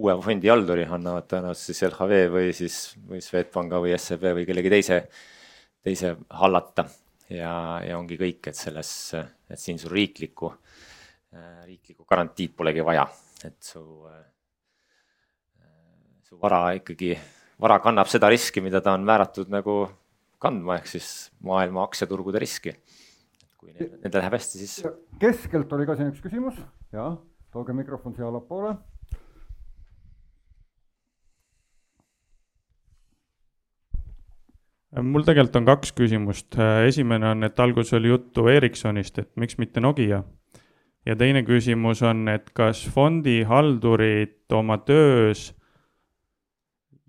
[0.00, 4.98] uue fondihalduri, annavad tõenäoliselt siis LHV või siis või Swedbanka või SEB või kellegi teise,
[5.84, 6.86] teise hallata.
[7.28, 7.52] ja,
[7.84, 8.90] ja ongi kõik, et selles,
[9.50, 10.54] et siin sul riiklikku,
[11.36, 13.04] eh, riiklikku garantiid polegi vaja,
[13.44, 15.68] et su, eh,
[16.24, 17.12] su vara ikkagi,
[17.60, 19.82] vara kannab seda riski, mida ta on määratud nagu
[20.42, 21.10] kandma, ehk siis
[21.44, 22.76] maailma aktsiaturgude riski.
[23.56, 24.84] kui nendel läheb hästi, siis.
[25.20, 26.58] keskelt oli ka siin üks küsimus,
[26.92, 27.16] jah,
[27.52, 28.76] tooge mikrofon siia allapoole.
[35.02, 39.80] mul tegelikult on kaks küsimust, esimene on, et alguses oli juttu Ericssonist, et miks mitte
[39.80, 40.22] Nokia.
[41.06, 45.52] ja teine küsimus on, et kas fondihaldurid oma töös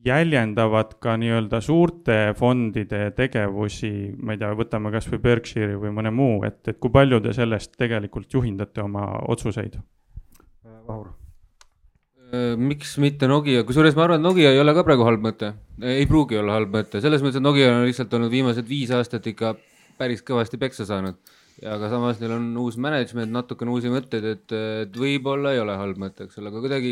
[0.08, 6.42] jäljendavad ka nii-öelda suurte fondide tegevusi, ma ei tea, võtame kasvõi Berkshire'i või mõne muu,
[6.48, 9.80] et, et kui palju te sellest tegelikult juhindate oma otsuseid?
[10.88, 11.12] Vahur.
[12.28, 15.54] Äh, miks mitte Nokia, kusjuures ma arvan, et Nokia ei ole ka praegu halb mõte,
[15.80, 19.28] ei pruugi olla halb mõte, selles mõttes, et Nokia on lihtsalt olnud viimased viis aastat
[19.32, 19.54] ikka
[19.98, 21.16] päris kõvasti peksa saanud.
[21.62, 24.52] ja aga samas neil on uus management, natukene uusi mõtteid, et,
[24.84, 26.92] et võib-olla ei ole halb mõte, eks ole, aga kuidagi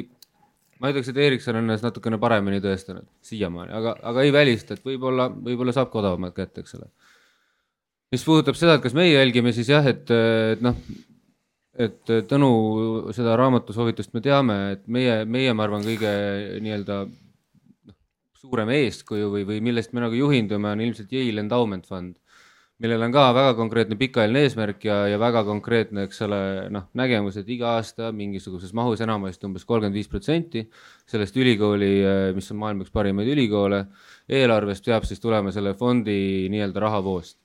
[0.82, 4.86] ma ütleks, et Erikson on ennast natukene paremini tõestanud siiamaani, aga, aga ei välista, et
[4.86, 6.90] võib-olla, võib-olla saab ka odavamat kätte, eks ole.
[8.14, 10.80] mis puudutab seda, et kas meie jälgime, siis jah, et, et noh,
[11.76, 12.50] et Tõnu
[13.16, 16.12] seda raamatusoovitust me teame, et meie, meie, ma arvan, kõige
[16.64, 17.98] nii-öelda noh,
[18.40, 22.16] suurem eeskuju või, või millest me nagu juhindume, on ilmselt Yale Endowment Fund
[22.84, 26.40] millel on ka väga konkreetne pikaajaline eesmärk ja, ja väga konkreetne, eks ole,
[26.76, 30.66] noh, nägemus, et iga aasta mingisuguses mahus enamasti umbes kolmkümmend viis protsenti
[31.08, 31.92] sellest ülikooli,
[32.36, 33.86] mis on maailma üks parimaid ülikoole,
[34.28, 36.18] eelarvest peab siis tulema selle fondi
[36.52, 37.40] nii-öelda rahavoost.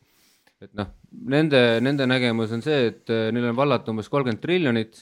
[0.60, 0.90] et noh,
[1.32, 4.98] nende, nende nägemus on see, et neil on vallata umbes kolmkümmend triljonit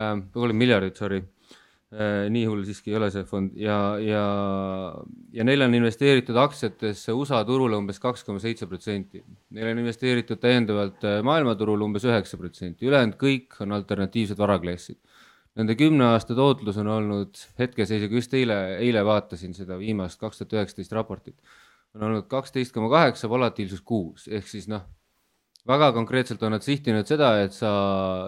[0.00, 1.22] äh,, kolmkümmend miljardit, sorry
[1.94, 4.22] nii hull siiski ei ole see fond ja, ja,
[5.34, 9.22] ja neil on investeeritud aktsiatesse USA turule umbes kaks koma seitse protsenti.
[9.54, 14.98] Neil on investeeritud täiendavalt äh, maailmaturul umbes üheksa protsenti, ülejäänud kõik on alternatiivsed varaklassid.
[15.54, 20.56] Nende kümne aasta tootlus on olnud hetkeseisuga, just eile, eile vaatasin seda viimast kaks tuhat
[20.58, 21.38] üheksateist raportit,
[21.94, 24.82] on olnud kaksteist koma kaheksa, volatiilsus kuus, ehk siis noh
[25.68, 27.70] väga konkreetselt on nad sihtinud seda, et sa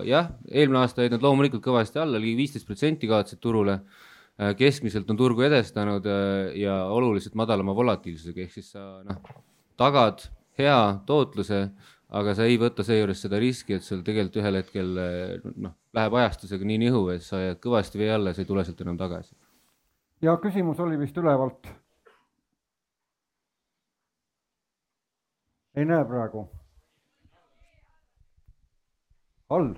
[0.06, 3.80] jah, eelmine aasta jäid nad loomulikult kõvasti alla, ligi viisteist protsenti kaotasid turule.
[4.36, 9.30] Äh, keskmiselt on turgu edestanud äh, ja oluliselt madalama volatiilsusega, ehk siis sa noh,
[9.80, 10.26] tagad
[10.60, 11.62] hea tootluse,
[12.16, 16.20] aga sa ei võta seejuures seda riski, et sul tegelikult ühel hetkel äh, noh, läheb
[16.20, 19.00] ajastusega nii nihu, et sa jääd kõvasti vee alla ja sa ei tule sealt enam
[19.00, 19.32] tagasi.
[20.24, 21.72] ja küsimus oli vist ülevalt.
[25.76, 26.46] ei näe praegu
[29.52, 29.74] all.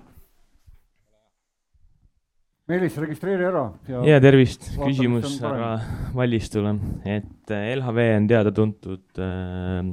[2.69, 3.63] Meelis, registreeri ära.
[4.05, 5.71] ja tervist, küsimus härra
[6.13, 9.89] Vallistule, et äh, LHV on teada-tuntud äh,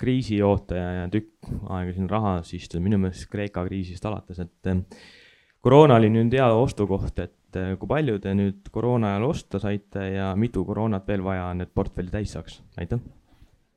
[0.00, 4.82] kriisiootaja ja tükk aega siin rahas istunud, minu meelest Kreeka kriisist alates, et äh,
[5.64, 10.04] koroona oli nüüd hea ostukoht, et äh, kui palju te nüüd koroona ajal osta saite
[10.12, 13.00] ja mitu koroonat veel vaja on, et portfelli täis saaks, aitäh.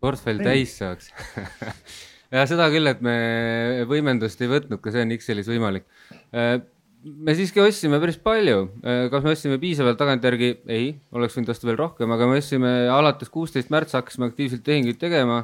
[0.03, 1.07] portfell täis saaks
[2.33, 3.17] ja seda küll, et me
[3.89, 5.85] võimendust ei võtnud, ka see on Excelis võimalik.
[6.35, 6.57] Äh,
[7.05, 11.69] me siiski ostsime päris palju, äh, kas me ostsime piisavalt tagantjärgi, ei, oleks võinud osta
[11.69, 15.43] veel rohkem, aga me ostsime alates kuusteist märts hakkasime aktiivselt tehinguid tegema.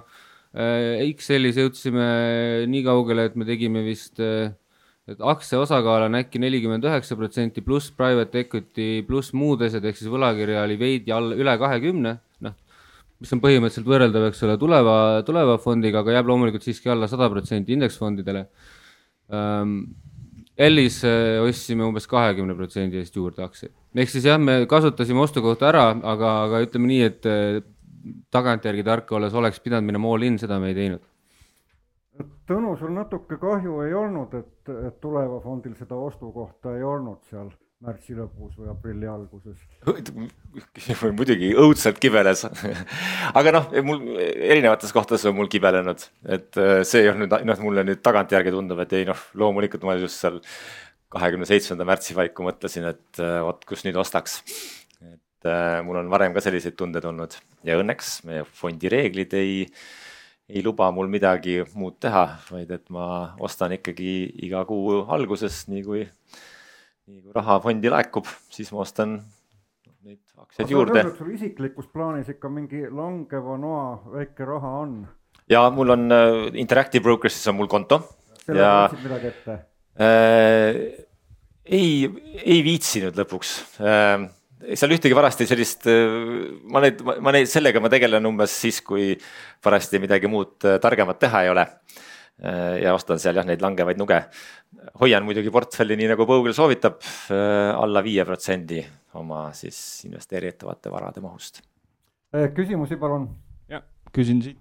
[0.52, 2.08] Äh, Excelis jõudsime
[2.72, 7.94] nii kaugele, et me tegime vist, et aktsia osakaal on äkki nelikümmend üheksa protsenti pluss
[7.96, 12.18] private equity pluss muud asjad, ehk siis võlakirja oli veidi all, üle kahekümne
[13.22, 17.30] mis on põhimõtteliselt võrreldav, eks ole, tuleva, tuleva fondiga, aga jääb loomulikult siiski alla sada
[17.34, 18.48] protsenti indeksfondidele
[19.34, 19.84] ähm,.
[20.62, 21.00] Ellis
[21.42, 26.34] ostsime umbes kahekümne protsendi eest juurde aktsiaid, ehk siis jah, me kasutasime ostukohta ära, aga,
[26.44, 27.62] aga ütleme nii, et äh,
[28.36, 31.08] tagantjärgi tark olles oleks pidanud minema all in, seda me ei teinud.
[32.52, 37.50] Tõnu, sul natuke kahju ei olnud, et, et tuleva fondil seda ostukohta ei olnud seal
[37.82, 39.62] märtsi lõpus või aprilli alguses.
[41.18, 42.46] muidugi õudselt kibeles
[43.40, 47.86] aga noh, mul erinevates kohtades on mul kibelenud, et äh, see ei olnud noh, mulle
[47.88, 50.38] nüüd tagantjärgi tundub, et ei noh, loomulikult ma just seal
[51.12, 54.40] kahekümne seitsmenda märtsi paiku mõtlesin, et äh, vot kus nüüd ostaks.
[55.02, 59.66] et äh, mul on varem ka selliseid tundeid olnud ja õnneks meie fondi reeglid ei,
[60.52, 64.14] ei luba mul midagi muud teha, vaid et ma ostan ikkagi
[64.46, 66.06] iga kuu alguses, nii kui
[67.12, 69.18] nii kui raha fondi laekub, siis ma ostan
[70.06, 71.04] neid aktsiaid juurde.
[71.18, 74.98] sul isiklikus plaanis ikka mingi langeva noa väike raha on?
[75.52, 78.02] ja mul on äh, Interactive Brokers'is on mul konto.
[78.46, 78.76] selle ja...
[78.88, 79.58] võtsid midagi ette
[80.02, 80.84] äh,?
[81.66, 81.90] ei,
[82.46, 84.30] ei viitsinud lõpuks äh,
[84.78, 86.16] seal ühtegi varasti sellist, äh,
[86.72, 89.12] ma neid, ma neid, sellega ma tegelen umbes siis, kui
[89.66, 91.68] varasti midagi muud äh, targemat teha ei ole
[92.82, 94.18] ja ostan seal jah, neid langevaid nuge.
[95.00, 98.82] hoian muidugi portfelli, nii nagu Põugel soovitab, äh, alla viie protsendi
[99.20, 101.62] oma siis investeeritavate varade mahust.
[102.34, 103.30] Äh, küsimusi palun.
[103.70, 104.60] ja küsin siit.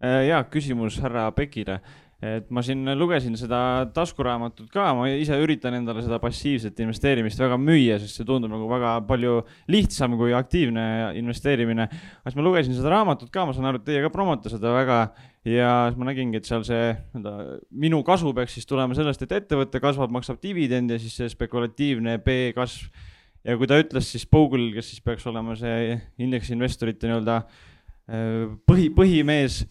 [0.00, 1.80] ja küsimus härra Pekile
[2.20, 7.56] et ma siin lugesin seda taskuraamatut ka, ma ise üritan endale seda passiivset investeerimist väga
[7.56, 9.38] müüa, sest see tundub nagu väga palju
[9.72, 10.84] lihtsam kui aktiivne
[11.16, 11.88] investeerimine.
[12.26, 15.00] siis ma lugesin seda raamatut ka, ma saan aru, et teie ka promote seda väga
[15.48, 19.32] ja siis ma nägingi, et seal see nii-öelda minu kasu peaks siis tulema sellest, et
[19.40, 22.90] ettevõte kasvab, maksab dividende siis see spekulatiivne B-kasv.
[23.48, 28.90] ja kui ta ütles siis Bogle, kes siis peaks olema see indeksinvestorite nii-öelda äh, põhi,
[28.92, 29.62] põhimees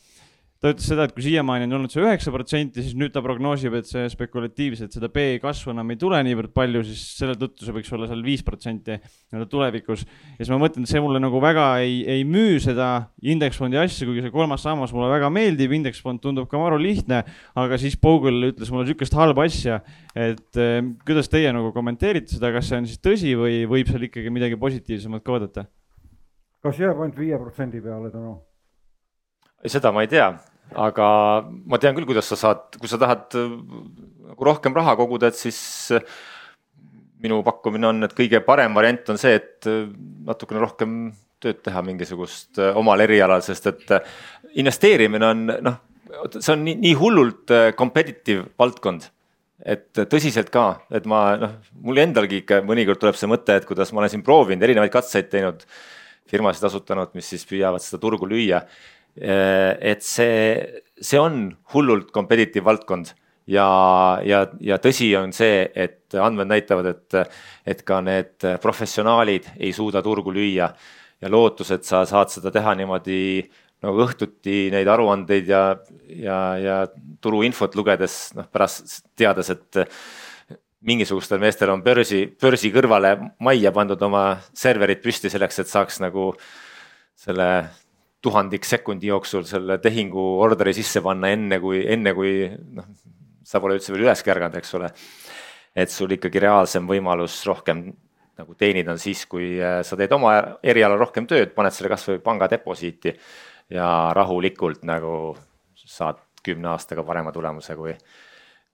[0.60, 3.78] ta ütles seda, et kui siiamaani on olnud see üheksa protsenti, siis nüüd ta prognoosib,
[3.80, 7.76] et see spekulatiivselt seda B kasvu enam ei tule niivõrd palju, siis selle tõttu see
[7.78, 10.04] võiks olla seal viis protsenti nii-öelda tulevikus.
[10.04, 12.90] ja siis ma mõtlen, et see mulle nagu väga ei, ei müü seda
[13.24, 17.22] indeksfondi asja, kuigi see kolmas sammas mulle väga meeldib, indeksfond tundub ka maru lihtne,
[17.56, 19.80] aga siis Bogle ütles mulle niisugust halba asja,
[20.12, 24.10] et eh, kuidas teie nagu kommenteerite seda, kas see on siis tõsi või võib seal
[24.12, 25.68] ikkagi midagi positiivsemat ka oodata?
[26.60, 28.36] kas jääb ainult viie protsendi peale tänu?
[29.68, 30.30] seda ma ei tea,
[30.78, 31.08] aga
[31.66, 33.50] ma tean küll, kuidas sa saad, kui sa tahad äh,
[34.32, 35.60] nagu rohkem raha koguda, et siis
[35.96, 36.06] äh,
[37.24, 39.88] minu pakkumine on, et kõige parem variant on see, et äh,
[40.30, 40.98] natukene rohkem
[41.40, 43.94] tööd teha mingisugust omal erialal, sest et
[44.60, 45.78] investeerimine on noh,
[46.36, 49.06] see on nii, nii hullult competitive valdkond.
[49.64, 53.94] Et tõsiselt ka, et ma noh, mul endalgi ikka mõnikord tuleb see mõte, et kuidas
[53.96, 55.64] ma olen siin proovinud erinevaid katseid teinud,
[56.28, 58.60] firmasid asutanud, mis siis püüavad seda turgu lüüa
[59.20, 60.54] et see,
[60.96, 63.12] see on hullult competitive valdkond
[63.50, 63.68] ja,
[64.26, 67.36] ja, ja tõsi on see, et andmed näitavad, et,
[67.68, 70.70] et ka need professionaalid ei suuda turgu lüüa.
[71.20, 73.42] Ja lootus, et sa saad seda teha niimoodi
[73.84, 75.64] nagu õhtuti neid aruandeid ja,
[76.16, 76.78] ja, ja
[77.24, 79.82] turuinfot lugedes, noh pärast teades, et
[80.88, 84.24] mingisugustel meestel on börsi, börsi kõrvale majja pandud oma
[84.56, 86.32] serverid püsti selleks, et saaks nagu
[87.20, 87.50] selle
[88.22, 92.90] tuhandik sekundi jooksul selle tehingu orderi sisse panna, enne kui, enne kui noh,
[93.46, 94.92] sa pole üldse veel üles kärganud, eks ole.
[95.76, 97.86] et sul ikkagi reaalsem võimalus rohkem
[98.40, 102.20] nagu teenida on siis, kui äh, sa teed oma erialal rohkem tööd, paned selle kasvõi
[102.24, 103.14] panga deposiiti
[103.70, 105.36] ja rahulikult nagu
[105.76, 107.94] saad kümne aastaga parema tulemuse, kui,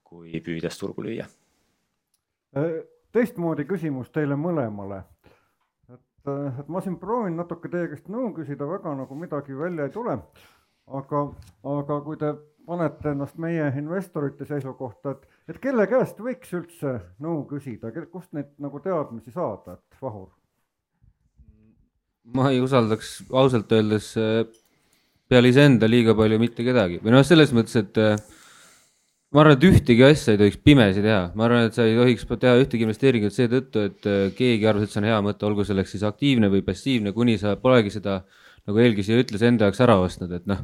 [0.06, 1.26] kui püüdes turgu lüüa
[2.56, 5.02] Äh, teistmoodi küsimus teile mõlemale.
[6.32, 10.20] Et, ma siin proovin natuke teie käest nõu küsida, väga nagu midagi välja ei tule.
[10.86, 11.22] aga,
[11.66, 12.34] aga kui te
[12.66, 18.52] panete ennast meie investorite seisukohta, et, et kelle käest võiks üldse nõu küsida, kust neid
[18.62, 20.30] nagu teadmisi saada, et Vahur?
[22.36, 24.48] ma ei usaldaks ausalt öeldes äh,
[25.30, 28.00] peale iseenda liiga palju mitte kedagi või noh, selles mõttes, et
[29.36, 32.24] ma arvan, et ühtegi asja ei tohiks pimesi teha, ma arvan, et sa ei tohiks
[32.30, 35.92] teha ühtegi investeeringut seetõttu, et äh, keegi arvas, et see on hea mõte, olgu selleks
[35.92, 38.22] siis aktiivne või passiivne, kuni sa polegi seda,
[38.64, 40.62] nagu eelküsija ütles, enda jaoks ära ostnud, et noh.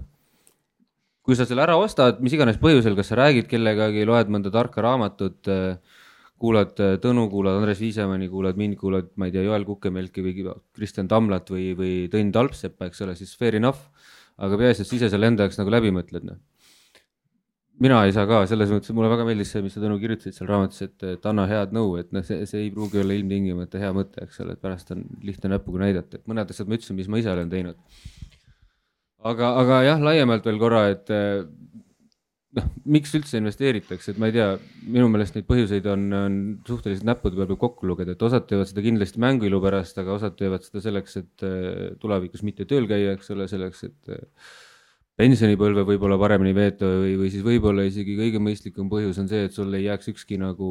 [1.21, 4.85] kui sa selle ära ostad, mis iganes põhjusel, kas sa räägid kellegagi, loed mõnda tarka
[4.85, 5.99] raamatut, äh,
[6.39, 10.47] kuulad äh, Tõnu, kuulad Andres Viisemanni, kuulad mind, kuulad, ma ei tea, Joel Kukemelki või
[10.47, 13.91] Kristjan Tamlat või, või Tõnn Talpseppa, eks ole, siis fair enough.
[14.41, 16.39] aga peaasi, et sa ise selle enda jaoks nagu läbi mõtled, noh
[17.81, 20.49] mina ei saa ka, selles mõttes mulle väga meeldis see, mis sa Tõnu kirjutasid seal
[20.51, 23.91] raamatus, et, et anna head nõu, et noh, see, see ei pruugi olla ilmtingimata hea
[23.95, 27.09] mõte, eks ole, et pärast on lihtne näpuga näidata, et mõned asjad ma ütlesin, mis
[27.11, 27.79] ma ise olen teinud.
[29.31, 31.13] aga, aga jah, laiemalt veel korra, et
[32.57, 34.47] noh, miks üldse investeeritakse, et ma ei tea,
[34.85, 38.69] minu meelest neid põhjuseid on, on suhteliselt näppude peal võib kokku lugeda, et osad teevad
[38.69, 41.45] seda kindlasti mänguilu pärast, aga osad teevad seda selleks, et
[42.01, 44.19] tulevikus mitte tööl käia, eks ole, selleks, et
[45.21, 49.55] pensionipõlve võib-olla paremini veeta või, või siis võib-olla isegi kõige mõistlikum põhjus on see, et
[49.55, 50.69] sul ei jääks ükski nagu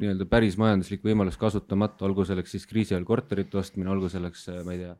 [0.00, 4.74] nii-öelda päris majanduslik võimalus kasutamata, olgu selleks siis kriisi ajal korterite ostmine, olgu selleks, ma
[4.74, 4.96] ei tea,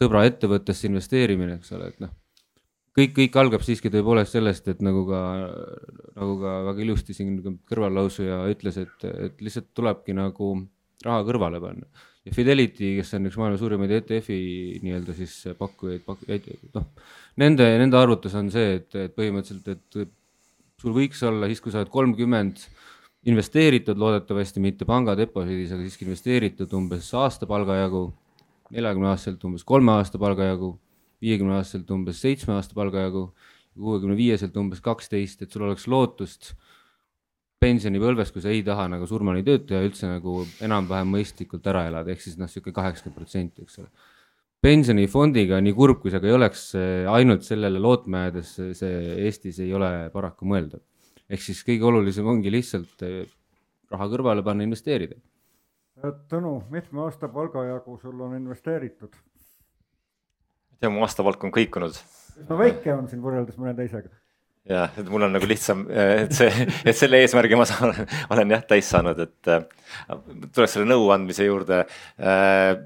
[0.00, 2.14] sõbra ettevõttesse investeerimine, eks ole, et noh,
[2.98, 5.22] kõik, kõik algab siiski tõepoolest sellest, et nagu ka,
[6.18, 7.36] nagu ka väga ilusti siin
[7.70, 10.54] kõrvallausuja ütles, et, et lihtsalt tulebki nagu
[11.06, 14.38] raha kõrvale panna ja Fidelity, kes on üks maailma suurimaid ETF-i
[14.84, 16.22] nii-öelda siis pakkujaid pak,,
[16.76, 16.88] noh,
[17.42, 21.82] nende, nende arvutus on see, et, et põhimõtteliselt, et sul võiks olla siis, kui sa
[21.82, 22.62] oled kolmkümmend
[23.30, 28.08] investeeritud, loodetavasti mitte panga deposiidis, aga siiski investeeritud umbes aasta palga jagu,
[28.74, 30.74] neljakümne aastaselt umbes kolme aasta palga jagu,
[31.22, 33.28] viiekümne aastaselt umbes seitsme aasta palga jagu,
[33.78, 36.52] kuuekümne viieselt umbes kaksteist, et sul oleks lootust
[37.62, 42.12] pensionipõlves, kui sa ei taha nagu surmani tööd teha, üldse nagu enam-vähem mõistlikult ära elada,
[42.12, 43.90] ehk siis noh, sihuke kaheksakümmend protsenti, eks ole.
[44.62, 46.64] pensionifondiga, nii kurb kui see ka ei oleks,
[47.10, 50.82] ainult sellele lootma jäädes see Eestis ei ole paraku mõeldav.
[51.30, 53.26] ehk siis kõige olulisem ongi lihtsalt eh,
[53.90, 55.16] raha kõrvale panna, investeerida.
[56.30, 59.12] Tõnu, mitme aasta palga jagu sul on investeeritud?
[59.12, 62.02] ma ei tea, mu aastapalk on kõikunud.
[62.48, 64.10] no väike on siin võrreldes mõne teisega
[64.70, 67.94] jah, et mul on nagu lihtsam, et see, et selle eesmärgi ma saan,
[68.34, 69.64] olen jah täis saanud, et äh,
[70.54, 72.76] tuleks selle nõu andmise juurde äh,.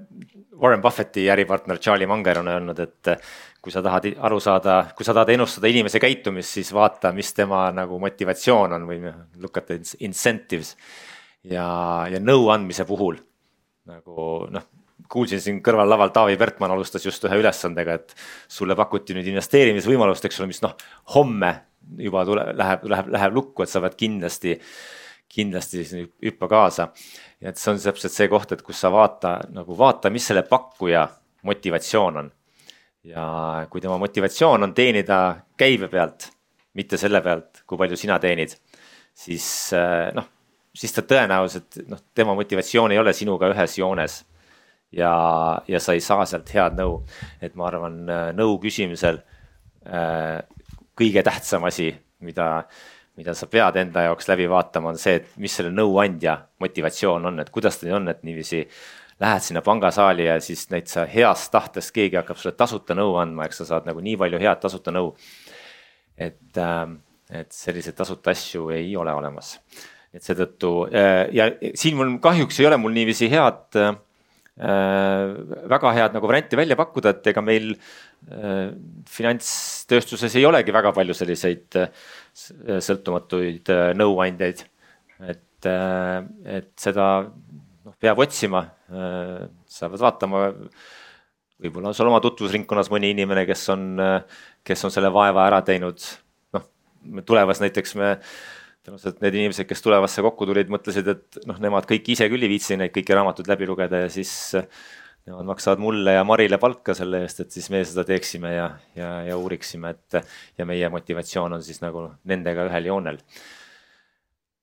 [0.56, 3.10] Warren Buffetti äripartner Charlie Munger on öelnud, et
[3.60, 7.66] kui sa tahad aru saada, kui sa tahad ennustada inimese käitumist, siis vaata, mis tema
[7.76, 9.02] nagu motivatsioon on või
[9.42, 9.76] look at the
[10.08, 10.72] incentives.
[11.44, 11.66] ja,
[12.08, 13.20] ja nõu andmise puhul
[13.86, 14.64] nagu noh
[15.12, 18.14] kuulsin siin kõrval laval Taavi Pertmann alustas just ühe ülesandega, et
[18.48, 20.76] sulle pakuti nüüd investeerimisvõimalust, eks ole, mis noh,
[21.14, 21.52] homme
[22.02, 24.56] juba tule, läheb, läheb, läheb lukku, et sa pead kindlasti,
[25.32, 25.84] kindlasti
[26.24, 26.90] hüppa kaasa.
[27.40, 30.42] ja et see on täpselt see koht, et kus sa vaata nagu vaata, mis selle
[30.48, 31.06] pakkuja
[31.46, 32.30] motivatsioon on.
[33.06, 33.26] ja
[33.70, 35.20] kui tema motivatsioon on teenida
[35.56, 36.30] käibe pealt,
[36.74, 38.56] mitte selle pealt, kui palju sina teenid,
[39.14, 39.70] siis
[40.16, 40.26] noh,
[40.76, 44.24] siis ta tõenäoliselt noh, tema motivatsioon ei ole sinuga ühes joones
[44.92, 47.00] ja, ja sa ei saa sealt head nõu.
[47.42, 49.20] et ma arvan, äh, nõu küsimisel
[49.86, 50.42] äh,
[50.96, 51.90] kõige tähtsam asi,
[52.24, 52.66] mida,
[53.16, 57.40] mida sa pead enda jaoks läbi vaatama, on see, et mis selle nõuandja motivatsioon on,
[57.40, 58.66] et kuidas ta on, et niiviisi
[59.20, 63.46] lähed sinna pangasaali ja siis neid sa heast tahtest, keegi hakkab sulle tasuta nõu andma,
[63.48, 65.14] eks sa saad nagu nii palju head tasuta nõu.
[66.16, 66.86] et äh,,
[67.26, 69.58] et selliseid tasuta asju ei ole olemas.
[70.14, 70.86] et seetõttu
[71.34, 73.74] ja siin mul kahjuks ei ole mul niiviisi head
[74.56, 77.74] väga head nagu varianti välja pakkuda, et ega meil
[79.12, 81.76] finantstööstuses ei olegi väga palju selliseid
[82.32, 83.68] sõltumatuid
[84.00, 84.64] nõuandjaid.
[85.28, 90.46] et, et seda noh, peab otsima, sa pead vaatama
[91.62, 93.88] võib-olla on sul oma tutvusringkonnas mõni inimene, kes on,
[94.66, 96.00] kes on selle vaeva ära teinud.
[96.56, 96.66] noh,
[97.26, 98.16] tulevas näiteks me,
[98.86, 102.52] tõenäoliselt need inimesed, kes tulevasse kokku tulid, mõtlesid, et noh, nemad kõik ise küll ei
[102.54, 104.54] viitsi neid kõiki raamatuid läbi lugeda ja siis
[105.26, 108.68] nemad maksavad mulle ja Marile palka selle eest, et siis meie seda teeksime ja,
[108.98, 110.20] ja, ja uuriksime, et
[110.58, 113.18] ja meie motivatsioon on siis nagu nendega ühel joonel.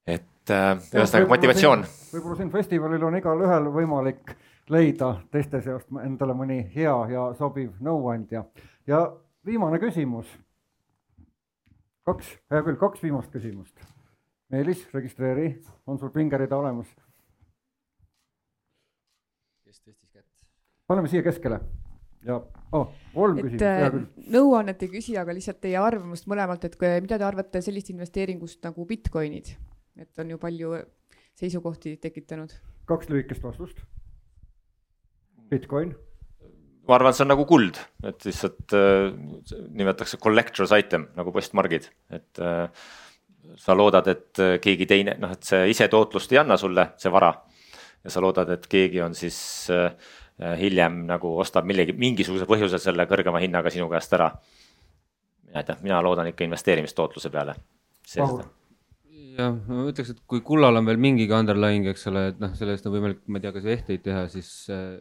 [0.07, 1.85] et äh, ühesõnaga motivatsioon.
[2.13, 4.35] võib-olla siin festivalil on igalühel võimalik
[4.71, 8.45] leida teiste seast endale mõni hea ja sobiv nõuandja.
[8.87, 9.05] ja
[9.45, 10.27] viimane küsimus.
[12.07, 13.92] kaks, hea küll, kaks viimast küsimust.
[14.53, 15.47] Meelis, registreeri,
[15.89, 16.91] on sul pingerida olemas?
[19.65, 20.27] kes tõstis kätt?
[20.85, 21.57] paneme siia keskele
[22.27, 24.03] ja oh, kolm et, küsimust, hea küll.
[24.05, 27.89] äh, nõuannet ei küsi, aga lihtsalt teie arvamust mõlemalt, et kui, mida te arvate sellist
[27.95, 29.49] investeeringust nagu Bitcoinid,
[29.97, 30.75] et on ju palju
[31.39, 32.53] seisukohti tekitanud?
[32.91, 33.81] kaks lühikest vastust
[35.49, 35.95] Bitcoin?
[36.85, 39.09] ma arvan, see on nagu kuld, et lihtsalt äh,
[39.65, 42.69] nimetatakse collector's item nagu postmargid, et äh,
[43.59, 47.11] sa loodad, et äh, keegi teine, noh, et see ise tootlust ei anna sulle, see
[47.13, 47.33] vara.
[48.03, 49.37] ja sa loodad, et keegi on siis
[49.71, 49.93] äh,
[50.59, 54.31] hiljem nagu ostab millegi, mingisuguse põhjusel selle kõrgema hinnaga sinu käest ära.
[55.47, 57.55] mina ei tea, mina loodan ikka investeerimistootluse peale.
[59.37, 62.75] jah, ma ütleks, et kui kullal on veel mingigi underlying, eks ole, et noh, selle
[62.75, 64.99] eest on võimalik, ma ei tea, kas ehteid teha, siis äh,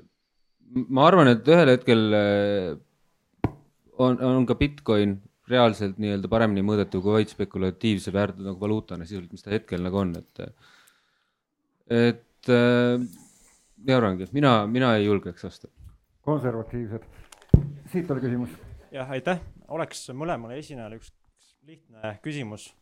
[0.89, 3.53] ma arvan, et ühel hetkel äh,
[3.99, 5.19] on, on ka Bitcoin
[5.53, 10.01] reaalselt nii-öelda paremini mõõdetav kui vaid spekulatiivse väärtuse nagu valuutana sisuliselt, mis ta hetkel nagu
[10.03, 10.45] on, et.
[12.03, 13.07] et äh,
[13.87, 15.73] ja arvangi, mina, mina ei julgeks osta.
[16.27, 17.09] konservatiivsed,
[17.93, 18.61] siit oli küsimus.
[18.95, 21.13] jah, aitäh, oleks mõlemale esinejale üks
[21.67, 22.73] lihtne küsimus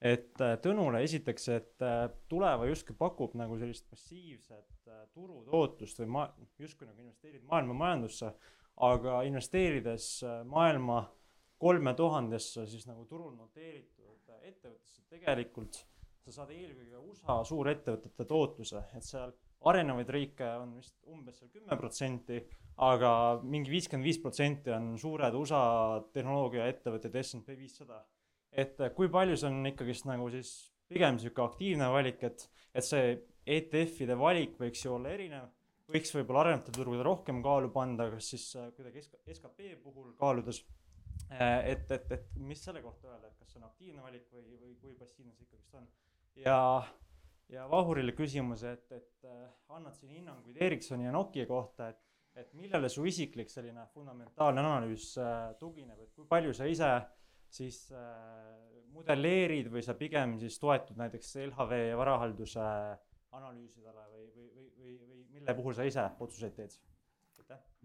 [0.00, 6.10] et äh, Tõnule esiteks, et äh, Tuleva justkui pakub nagu sellist passiivset äh, turutootlust või
[6.18, 6.28] ma-,
[6.60, 8.32] justkui nagu investeerid maailma majandusse,
[8.86, 11.00] aga investeerides maailma
[11.58, 15.80] kolme tuhandesse siis nagu turul noteeritud ettevõttesse, tegelikult
[16.24, 19.32] sa saad eelkõige USA suurettevõtete tootluse, et seal
[19.68, 22.42] arenevaid riike on vist umbes seal kümme protsenti,
[22.84, 23.10] aga
[23.42, 25.62] mingi viiskümmend viis protsenti on suured USA
[26.14, 28.04] tehnoloogiaettevõtted, SMP viissada
[28.52, 30.52] et kui palju see on ikkagist nagu siis
[30.88, 33.14] pigem sihuke aktiivne valik, et, et see
[33.58, 35.50] ETF-ide valik võiks ju olla erinev,
[35.92, 38.46] võiks võib-olla arenevatel turgudel rohkem kaalu panda, kas siis
[38.76, 40.62] kuidagi SKP puhul kaaludes.
[41.32, 44.56] Äh, et, et, et mis selle kohta öelda, et kas see on aktiivne valik või,
[44.62, 45.88] või kui passiivne see ikkagist on.
[46.40, 46.58] ja,
[47.52, 49.30] ja Vahurile küsimus, et, et
[49.74, 52.00] annad siin hinnanguid Ericssoni ja Nokia kohta, et,
[52.38, 55.12] et millele su isiklik selline fundamentaalne analüüs
[55.60, 56.92] tugineb, et kui palju sa ise
[57.52, 62.66] siis äh, modelleerid või sa pigem siis toetud näiteks LHV varahalduse
[63.38, 66.76] analüüsidele või, või, või, või, või mille puhul sa ise otsuseid teed?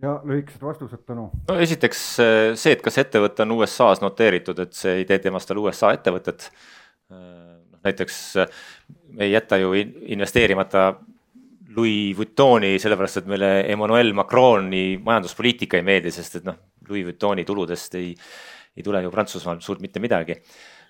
[0.03, 1.29] Ja lühikesed vastused, Tõnu.
[1.47, 2.03] no esiteks
[2.59, 6.49] see, et kas ettevõte on USA-s noteeritud, et see ei tee temast veel USA ettevõtet.
[7.13, 8.63] Äh, noh, näiteks äh,
[9.13, 10.91] me ei jäta ju investeerimata
[11.73, 16.59] Louis Vuittoni sellepärast, et meile Emmanuel Macroni majanduspoliitika ei meeldi, sest et noh,
[16.89, 18.11] Louis Vuittoni tuludest ei
[18.73, 20.39] ei tule ju Prantsusmaal suurt mitte midagi.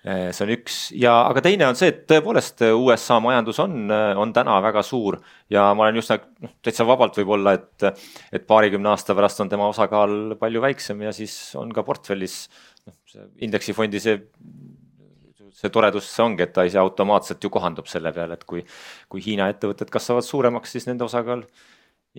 [0.04, 0.74] Eh, see on üks.
[1.00, 4.82] Ja, aga teine on see, et tõepoolest eh, USA majandus on, eh, on täna väga
[4.84, 5.16] suur.
[5.52, 8.02] Ja ma olen just nagu noh, täitsa vabalt võib-olla, et,
[8.36, 12.34] et paarikümne aasta pärast on tema osakaal palju väiksem ja siis on ka portfellis
[12.84, 14.18] noh, see indeksifondi see
[15.54, 18.60] see toredus see ongi, et ta ise automaatselt ju kohandub selle peale, et kui,
[19.08, 21.46] kui Hiina ettevõtted kasvavad suuremaks, siis nende osakaal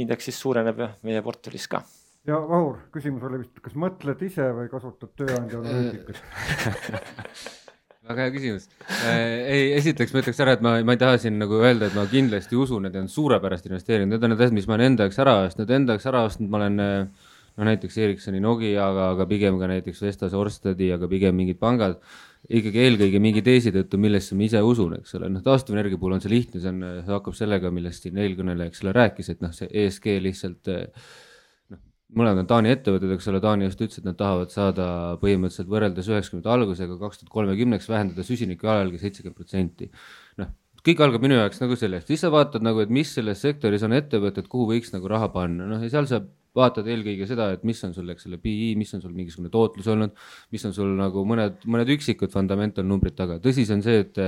[0.01, 1.83] indeksis suureneb ja meie portfellis ka.
[2.25, 6.23] Ja Vahur, küsimus oli vist, kas mõtled ise või kasutad tööandja analüütikat
[8.09, 9.13] väga hea küsimus äh,.
[9.49, 12.05] ei, esiteks ma ütleks ära, et ma, ma ei taha siin nagu öelda, et ma
[12.09, 15.07] kindlasti usun, et need on suurepärast investeeringud, need on need asjad, mis ma olen enda
[15.07, 19.27] jaoks ära ostnud, enda jaoks ära ostnud, ma olen äh, no näiteks Ericssoni, Nokiaga, aga
[19.29, 21.99] pigem ka näiteks Vestas, Orstedi, aga pigem mingid pangad.
[22.45, 26.21] ikkagi eelkõige mingi teesi tõttu, millesse ma ise usun, eks ole, noh, taastuvenergia puhul on
[26.21, 29.49] see lihtne, see on, see hakkab sellega, millest siin eelkõneleja, eks ole, rääkis, et noh,
[29.55, 31.07] see ESG lihtsalt äh,
[32.15, 34.85] mõlemad on Taani ettevõtted, eks ole, Taani just ütles, et nad tahavad saada
[35.21, 39.89] põhimõtteliselt võrreldes üheksakümnendate algusega kaks tuhat kolmekümneks vähendada süsiniku jalajälge seitsekümmend protsenti.
[40.41, 40.53] noh,
[40.85, 43.95] kõik algab minu jaoks nagu sellest, siis sa vaatad nagu, et mis selles sektoris on
[43.97, 46.21] ettevõtted, kuhu võiks nagu raha panna, noh ja seal sa
[46.55, 49.89] vaatad eelkõige seda, et mis on sul, eks ole, PI, mis on sul mingisugune tootlus
[49.91, 50.15] olnud,
[50.55, 54.21] mis on sul nagu mõned, mõned üksikud fundamental numbrid taga, tõsi see on see, et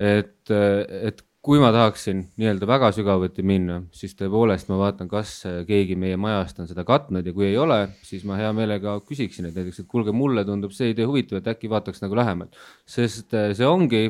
[0.00, 5.38] et, et kui ma tahaksin nii-öelda väga sügavuti minna, siis tõepoolest ma vaatan, kas
[5.68, 9.48] keegi meie majast on seda katnud ja kui ei ole, siis ma hea meelega küsiksin,
[9.48, 12.58] et näiteks, et kuulge, mulle tundub see idee huvitav, et äkki vaataks nagu lähemalt.
[12.84, 14.04] sest äh, see ongi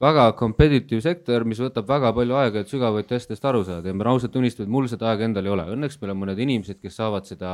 [0.00, 4.06] väga competitive sektor, mis võtab väga palju aega, et sügavuti asjadest aru saada ja ma
[4.08, 5.66] ausalt tunnistama, et mul seda aega endal ei ole.
[5.74, 7.52] Õnneks meil on mõned inimesed, kes saavad seda,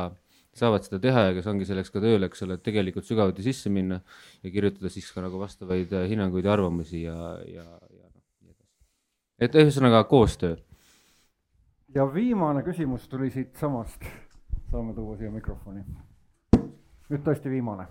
[0.55, 3.71] saavad seda teha ja kes ongi selleks ka tööl, eks ole, et tegelikult sügavuti sisse
[3.73, 3.99] minna
[4.45, 7.17] ja kirjutada siis ka nagu vastavaid äh, hinnanguid ja arvamusi ja,
[7.51, 8.79] ja, ja noh, nii edasi.
[9.39, 10.55] Et ühesõnaga koostöö.
[11.95, 14.05] ja viimane küsimus tuli siitsamast,
[14.71, 15.83] saame tuua siia mikrofoni.
[17.09, 17.85] nüüd tõesti viimane.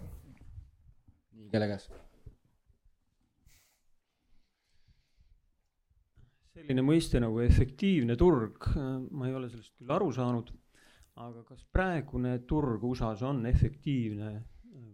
[1.33, 1.89] nii, kelle käes?
[6.57, 8.67] selline mõiste nagu efektiivne turg,
[9.11, 10.51] ma ei ole sellest küll aru saanud,
[11.23, 14.33] aga kas praegune turg USA-s on efektiivne,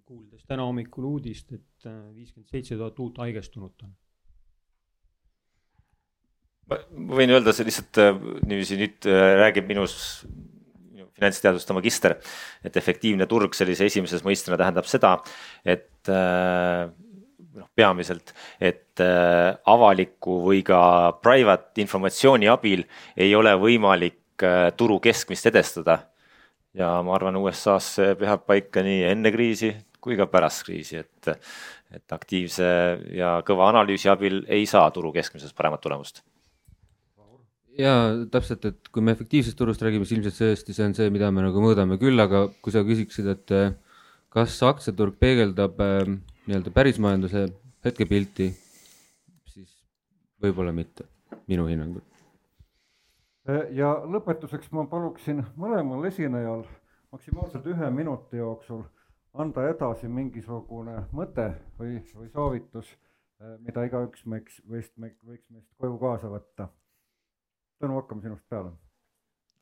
[0.05, 3.95] kuuldes täna hommikul uudist, et viiskümmend seitse tuhat uut haigestunut on?
[6.71, 6.79] Ma
[7.19, 9.97] võin öelda, see lihtsalt äh, niiviisi nüüd äh, räägib minus
[11.13, 12.17] finantsteaduste magister,
[12.67, 15.17] et efektiivne turg sellise esimeses mõistena tähendab seda,
[15.65, 16.89] et äh,
[17.53, 19.01] noh, peamiselt, et
[19.69, 20.79] avaliku või ka
[21.25, 22.85] private informatsiooni abil
[23.17, 24.45] ei ole võimalik
[24.77, 25.99] turu keskmist edestada.
[26.75, 31.33] ja ma arvan, USA-s see peab paika nii enne kriisi kui ka pärast kriisi, et,
[31.93, 32.69] et aktiivse
[33.15, 36.23] ja kõva analüüsi abil ei saa turu keskmisest paremat tulemust
[37.79, 37.95] ja
[38.33, 41.45] täpselt, et kui me efektiivsest turust räägime, siis ilmselt tõesti see on see, mida me
[41.47, 43.55] nagu mõõdame küll, aga kui sa küsiksid, et
[44.33, 46.15] kas aktsiaturg peegeldab äh,
[46.47, 47.47] nii-öelda päris majanduse
[47.85, 48.49] hetkepilti,
[49.53, 49.75] siis
[50.43, 51.07] võib-olla mitte,
[51.51, 52.03] minu hinnangul.
[53.75, 56.65] ja lõpetuseks ma paluksin mõlemal esinejal
[57.13, 58.85] maksimaalselt ühe minuti jooksul
[59.35, 61.49] anda edasi mingisugune mõte
[61.79, 62.93] või, või soovitus,
[63.65, 66.69] mida igaüks meiks, võiks, võiks meist koju kaasa võtta.
[67.83, 68.69] Tõnu, hakkame sinust peale.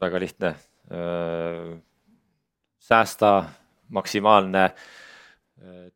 [0.01, 0.49] väga lihtne.
[2.81, 3.31] säästa
[3.89, 4.75] maksimaalne äh,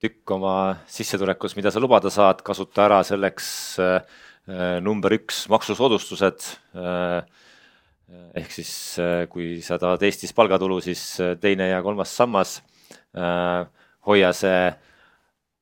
[0.00, 4.00] tükk oma sissetulekus, mida sa lubada saad, kasuta ära selleks äh,
[4.48, 6.48] äh, number üks maksusoodustused.
[8.34, 8.72] ehk siis,
[9.28, 12.62] kui sa tahad Eestis palgatulu, siis teine ja kolmas sammas.
[14.06, 14.72] hoia see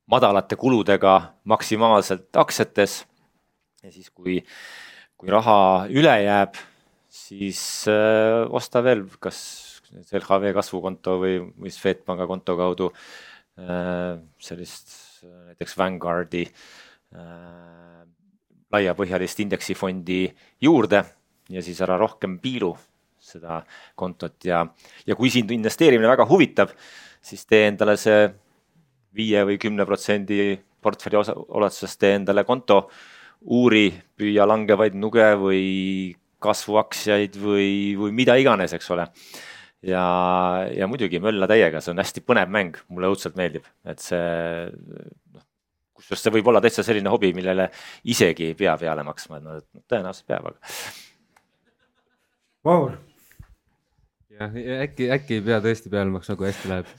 [0.07, 3.05] madalate kuludega maksimaalselt aktsiates.
[3.83, 4.43] ja siis, kui,
[5.23, 6.57] kui raha üle jääb,
[7.07, 9.39] siis osta veel, kas
[10.11, 14.91] LHV kasvukonto või, või Swedbanka konto kaudu äh, sellist
[15.23, 18.01] äh, näiteks Vanguardi äh,
[18.73, 20.25] laiapõhjalist indeksifondi
[20.65, 21.03] juurde
[21.53, 22.73] ja siis ära rohkem piilu
[23.23, 23.61] seda
[23.95, 24.39] kontot.
[24.43, 24.65] Ja,
[25.07, 26.73] ja kui sind investeerimine väga huvitab,
[27.23, 28.25] siis tee endale see
[29.15, 32.87] viie või kümne protsendi portfelli osa, ulatuses tee endale konto,
[33.43, 33.89] uuri,
[34.19, 35.63] püüa langevaid nuge või
[36.43, 39.07] kasvuaktsiaid või, või mida iganes, eks ole
[39.83, 40.03] ja,
[40.75, 44.19] ja muidugi mölla täiega, see on hästi põnev mäng, mulle õudselt meeldib, et see
[45.35, 45.45] noh,
[45.97, 47.69] kusjuures see võib olla täitsa selline hobi, millele
[48.11, 50.75] isegi ei pea peale maksma, et noh, et tõenäoliselt peab, aga.
[52.63, 52.95] Vahur.
[54.39, 56.95] jah, äkki, äkki ei pea tõesti peale maksma, kui hästi läheb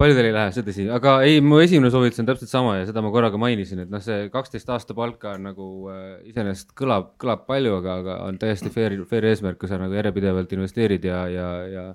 [0.00, 3.00] paljudel ei lähe, see tõsi, aga ei, mu esimene soovitus on täpselt sama ja seda
[3.04, 7.46] ma korraga mainisin, et noh, see kaksteist aasta palka on nagu äh, iseenesest kõlab, kõlab
[7.48, 11.48] palju, aga, aga on täiesti fair, fair eesmärk, kui sa nagu järjepidevalt investeerid ja, ja,
[11.72, 11.86] ja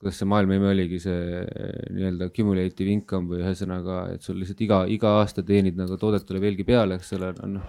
[0.00, 4.64] kuidas see maailma ime oligi, see äh, nii-öelda cumulative income või ühesõnaga, et sul lihtsalt
[4.64, 7.68] iga, iga aasta teenid nagu toodetele veelgi peale, eks ole, on noh,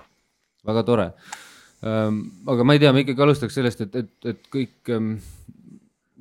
[0.66, 1.12] väga tore.
[1.86, 4.90] Aga ma ei tea, ma ikkagi alustaks sellest, et, et, et kõik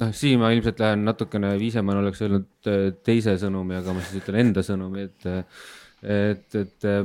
[0.02, 4.22] noh, siin ma ilmselt lähen natukene, Viisemann oleks öelnud äh, teise sõnumi, aga ma siis
[4.22, 5.32] ütlen enda sõnumi, et
[6.04, 6.98] et, et äh,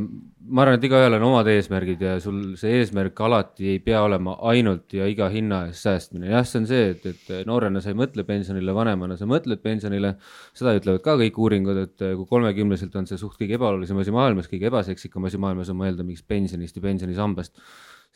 [0.51, 4.33] ma arvan, et igaühel on omad eesmärgid ja sul see eesmärk alati ei pea olema
[4.51, 6.27] ainult ja iga hinna eest säästmine.
[6.33, 10.17] jah, see on see, et, et noorena sa ei mõtle pensionile, vanemana sa mõtled pensionile.
[10.57, 14.51] seda ütlevad ka kõik uuringud, et kui kolmekümneselt on see suht kõige ebaolulisem asi maailmas,
[14.51, 17.55] kõige ebaseksikam asi maailmas on mõelda mingist pensionist ja pensionisambast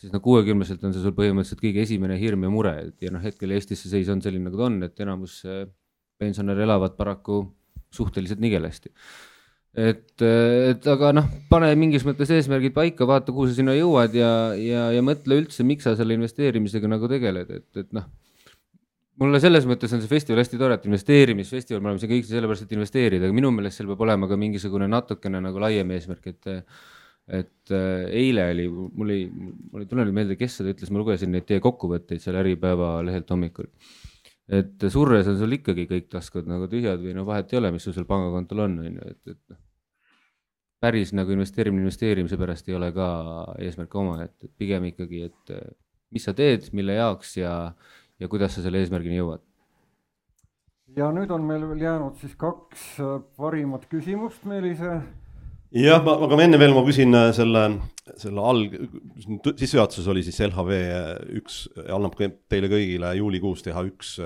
[0.04, 3.54] siis noh, kuuekümneselt on see sul põhimõtteliselt kõige esimene hirm ja mure ja noh, hetkel
[3.56, 5.64] Eestis see seis on selline, nagu ta on, et enamus äh,
[6.20, 7.46] pensionäre elavad paraku
[7.94, 8.92] suhteliselt nigelasti.
[9.74, 14.18] et, äh, et aga noh, pane mingis mõttes eesmärgid paika, vaata, kuhu sa sinna jõuad
[14.18, 18.12] ja, ja, ja mõtle üldse, miks sa selle investeerimisega nagu tegeled, et, et noh
[19.22, 22.66] mulle selles mõttes on see festival hästi tore, et investeerimisfestival, me oleme siin kõik sellepärast,
[22.66, 26.50] et investeerida, aga minu meelest seal peab olema ka mingisugune natukene nagu laiem eesmärk, et
[27.28, 31.00] et äh, eile oli, mul ei, mul ei tule nüüd meelde, kes seda ütles, ma
[31.00, 33.70] lugesin neid teie kokkuvõtteid seal Äripäeva lehelt hommikul.
[34.52, 37.86] et surres on sul ikkagi kõik taskud nagu tühjad või noh, vahet ei ole, mis
[37.88, 39.62] sul seal pangakontol on, on ju, et, et noh.
[40.84, 43.08] päris nagu investeerimine investeerimise pärast ei ole ka
[43.64, 45.56] eesmärk oma, et pigem ikkagi, et
[46.14, 47.56] mis sa teed, mille jaoks ja,
[48.20, 49.42] ja kuidas sa selle eesmärgini jõuad.
[50.98, 55.00] ja nüüd on meil veel jäänud siis kaks äh, parimat küsimust, Meelise.
[55.74, 57.66] Jah, ma, aga enne veel ma küsin äh, selle,
[58.22, 58.78] selle alg-,
[59.52, 60.80] sissejuhatuses oli siis LHV
[61.42, 64.18] üks, annab teile kõigile juulikuus teha üks,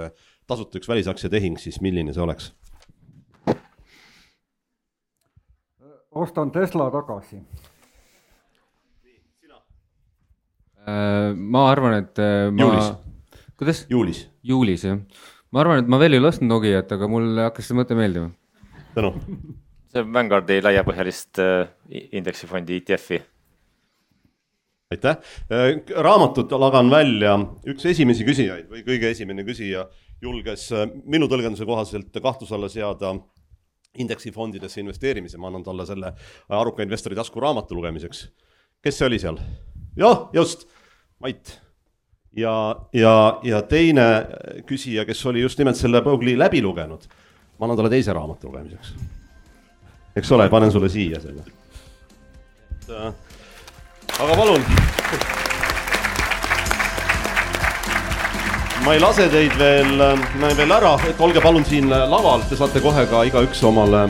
[0.47, 2.51] tasuta üks välisaktsiatehing, siis milline see oleks?
[6.17, 7.37] ostan Tesla tagasi.
[10.87, 12.63] Äh, ma arvan, et äh, ma...
[12.63, 12.91] juulis.
[13.59, 13.85] kuidas?
[13.91, 14.21] juulis.
[14.43, 15.01] juulis jah,
[15.51, 18.31] ma arvan, et ma veel ei lasknud Nokiat, aga mul hakkas see mõte meeldima.
[18.95, 19.11] tänu.
[19.97, 23.21] See on Vanguardi laiapõhjalist äh, indeksifondi ETF-i
[24.91, 25.17] aitäh,
[25.99, 27.33] raamatut lagan välja,
[27.67, 29.83] üks esimesi küsijaid või kõige esimene küsija
[30.23, 30.69] julges
[31.03, 33.11] minu tõlgenduse kohaselt kahtluse alla seada
[33.97, 36.13] indeksifondidesse investeerimise, ma annan talle selle
[36.49, 38.27] Aruka investori taskuraamatu lugemiseks.
[38.81, 39.39] kes see oli seal?
[39.97, 40.67] jah, just,
[41.19, 41.59] Mait.
[42.31, 44.07] ja, ja, ja teine
[44.69, 47.09] küsija, kes oli just nimelt selle Pogli läbi lugenud,
[47.59, 48.95] ma annan talle teise raamatu lugemiseks.
[50.17, 51.43] Eks ole, panen sulle siia selle.
[52.89, 53.13] äh,
[54.19, 54.65] aga palun.
[58.85, 62.59] Ma ei lase teid veel, äh, veel ära, et olge palun siin äh, laval, te
[62.59, 64.07] saate kohe ka igaüks omale,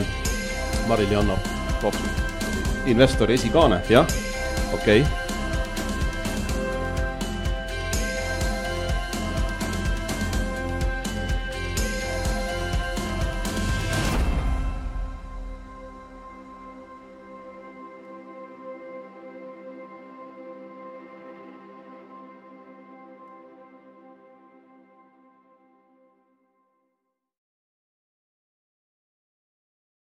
[0.88, 1.56] Marili annab
[2.88, 4.06] investori esikaane, jah,
[4.72, 5.02] okei.
[5.02, 5.27] okay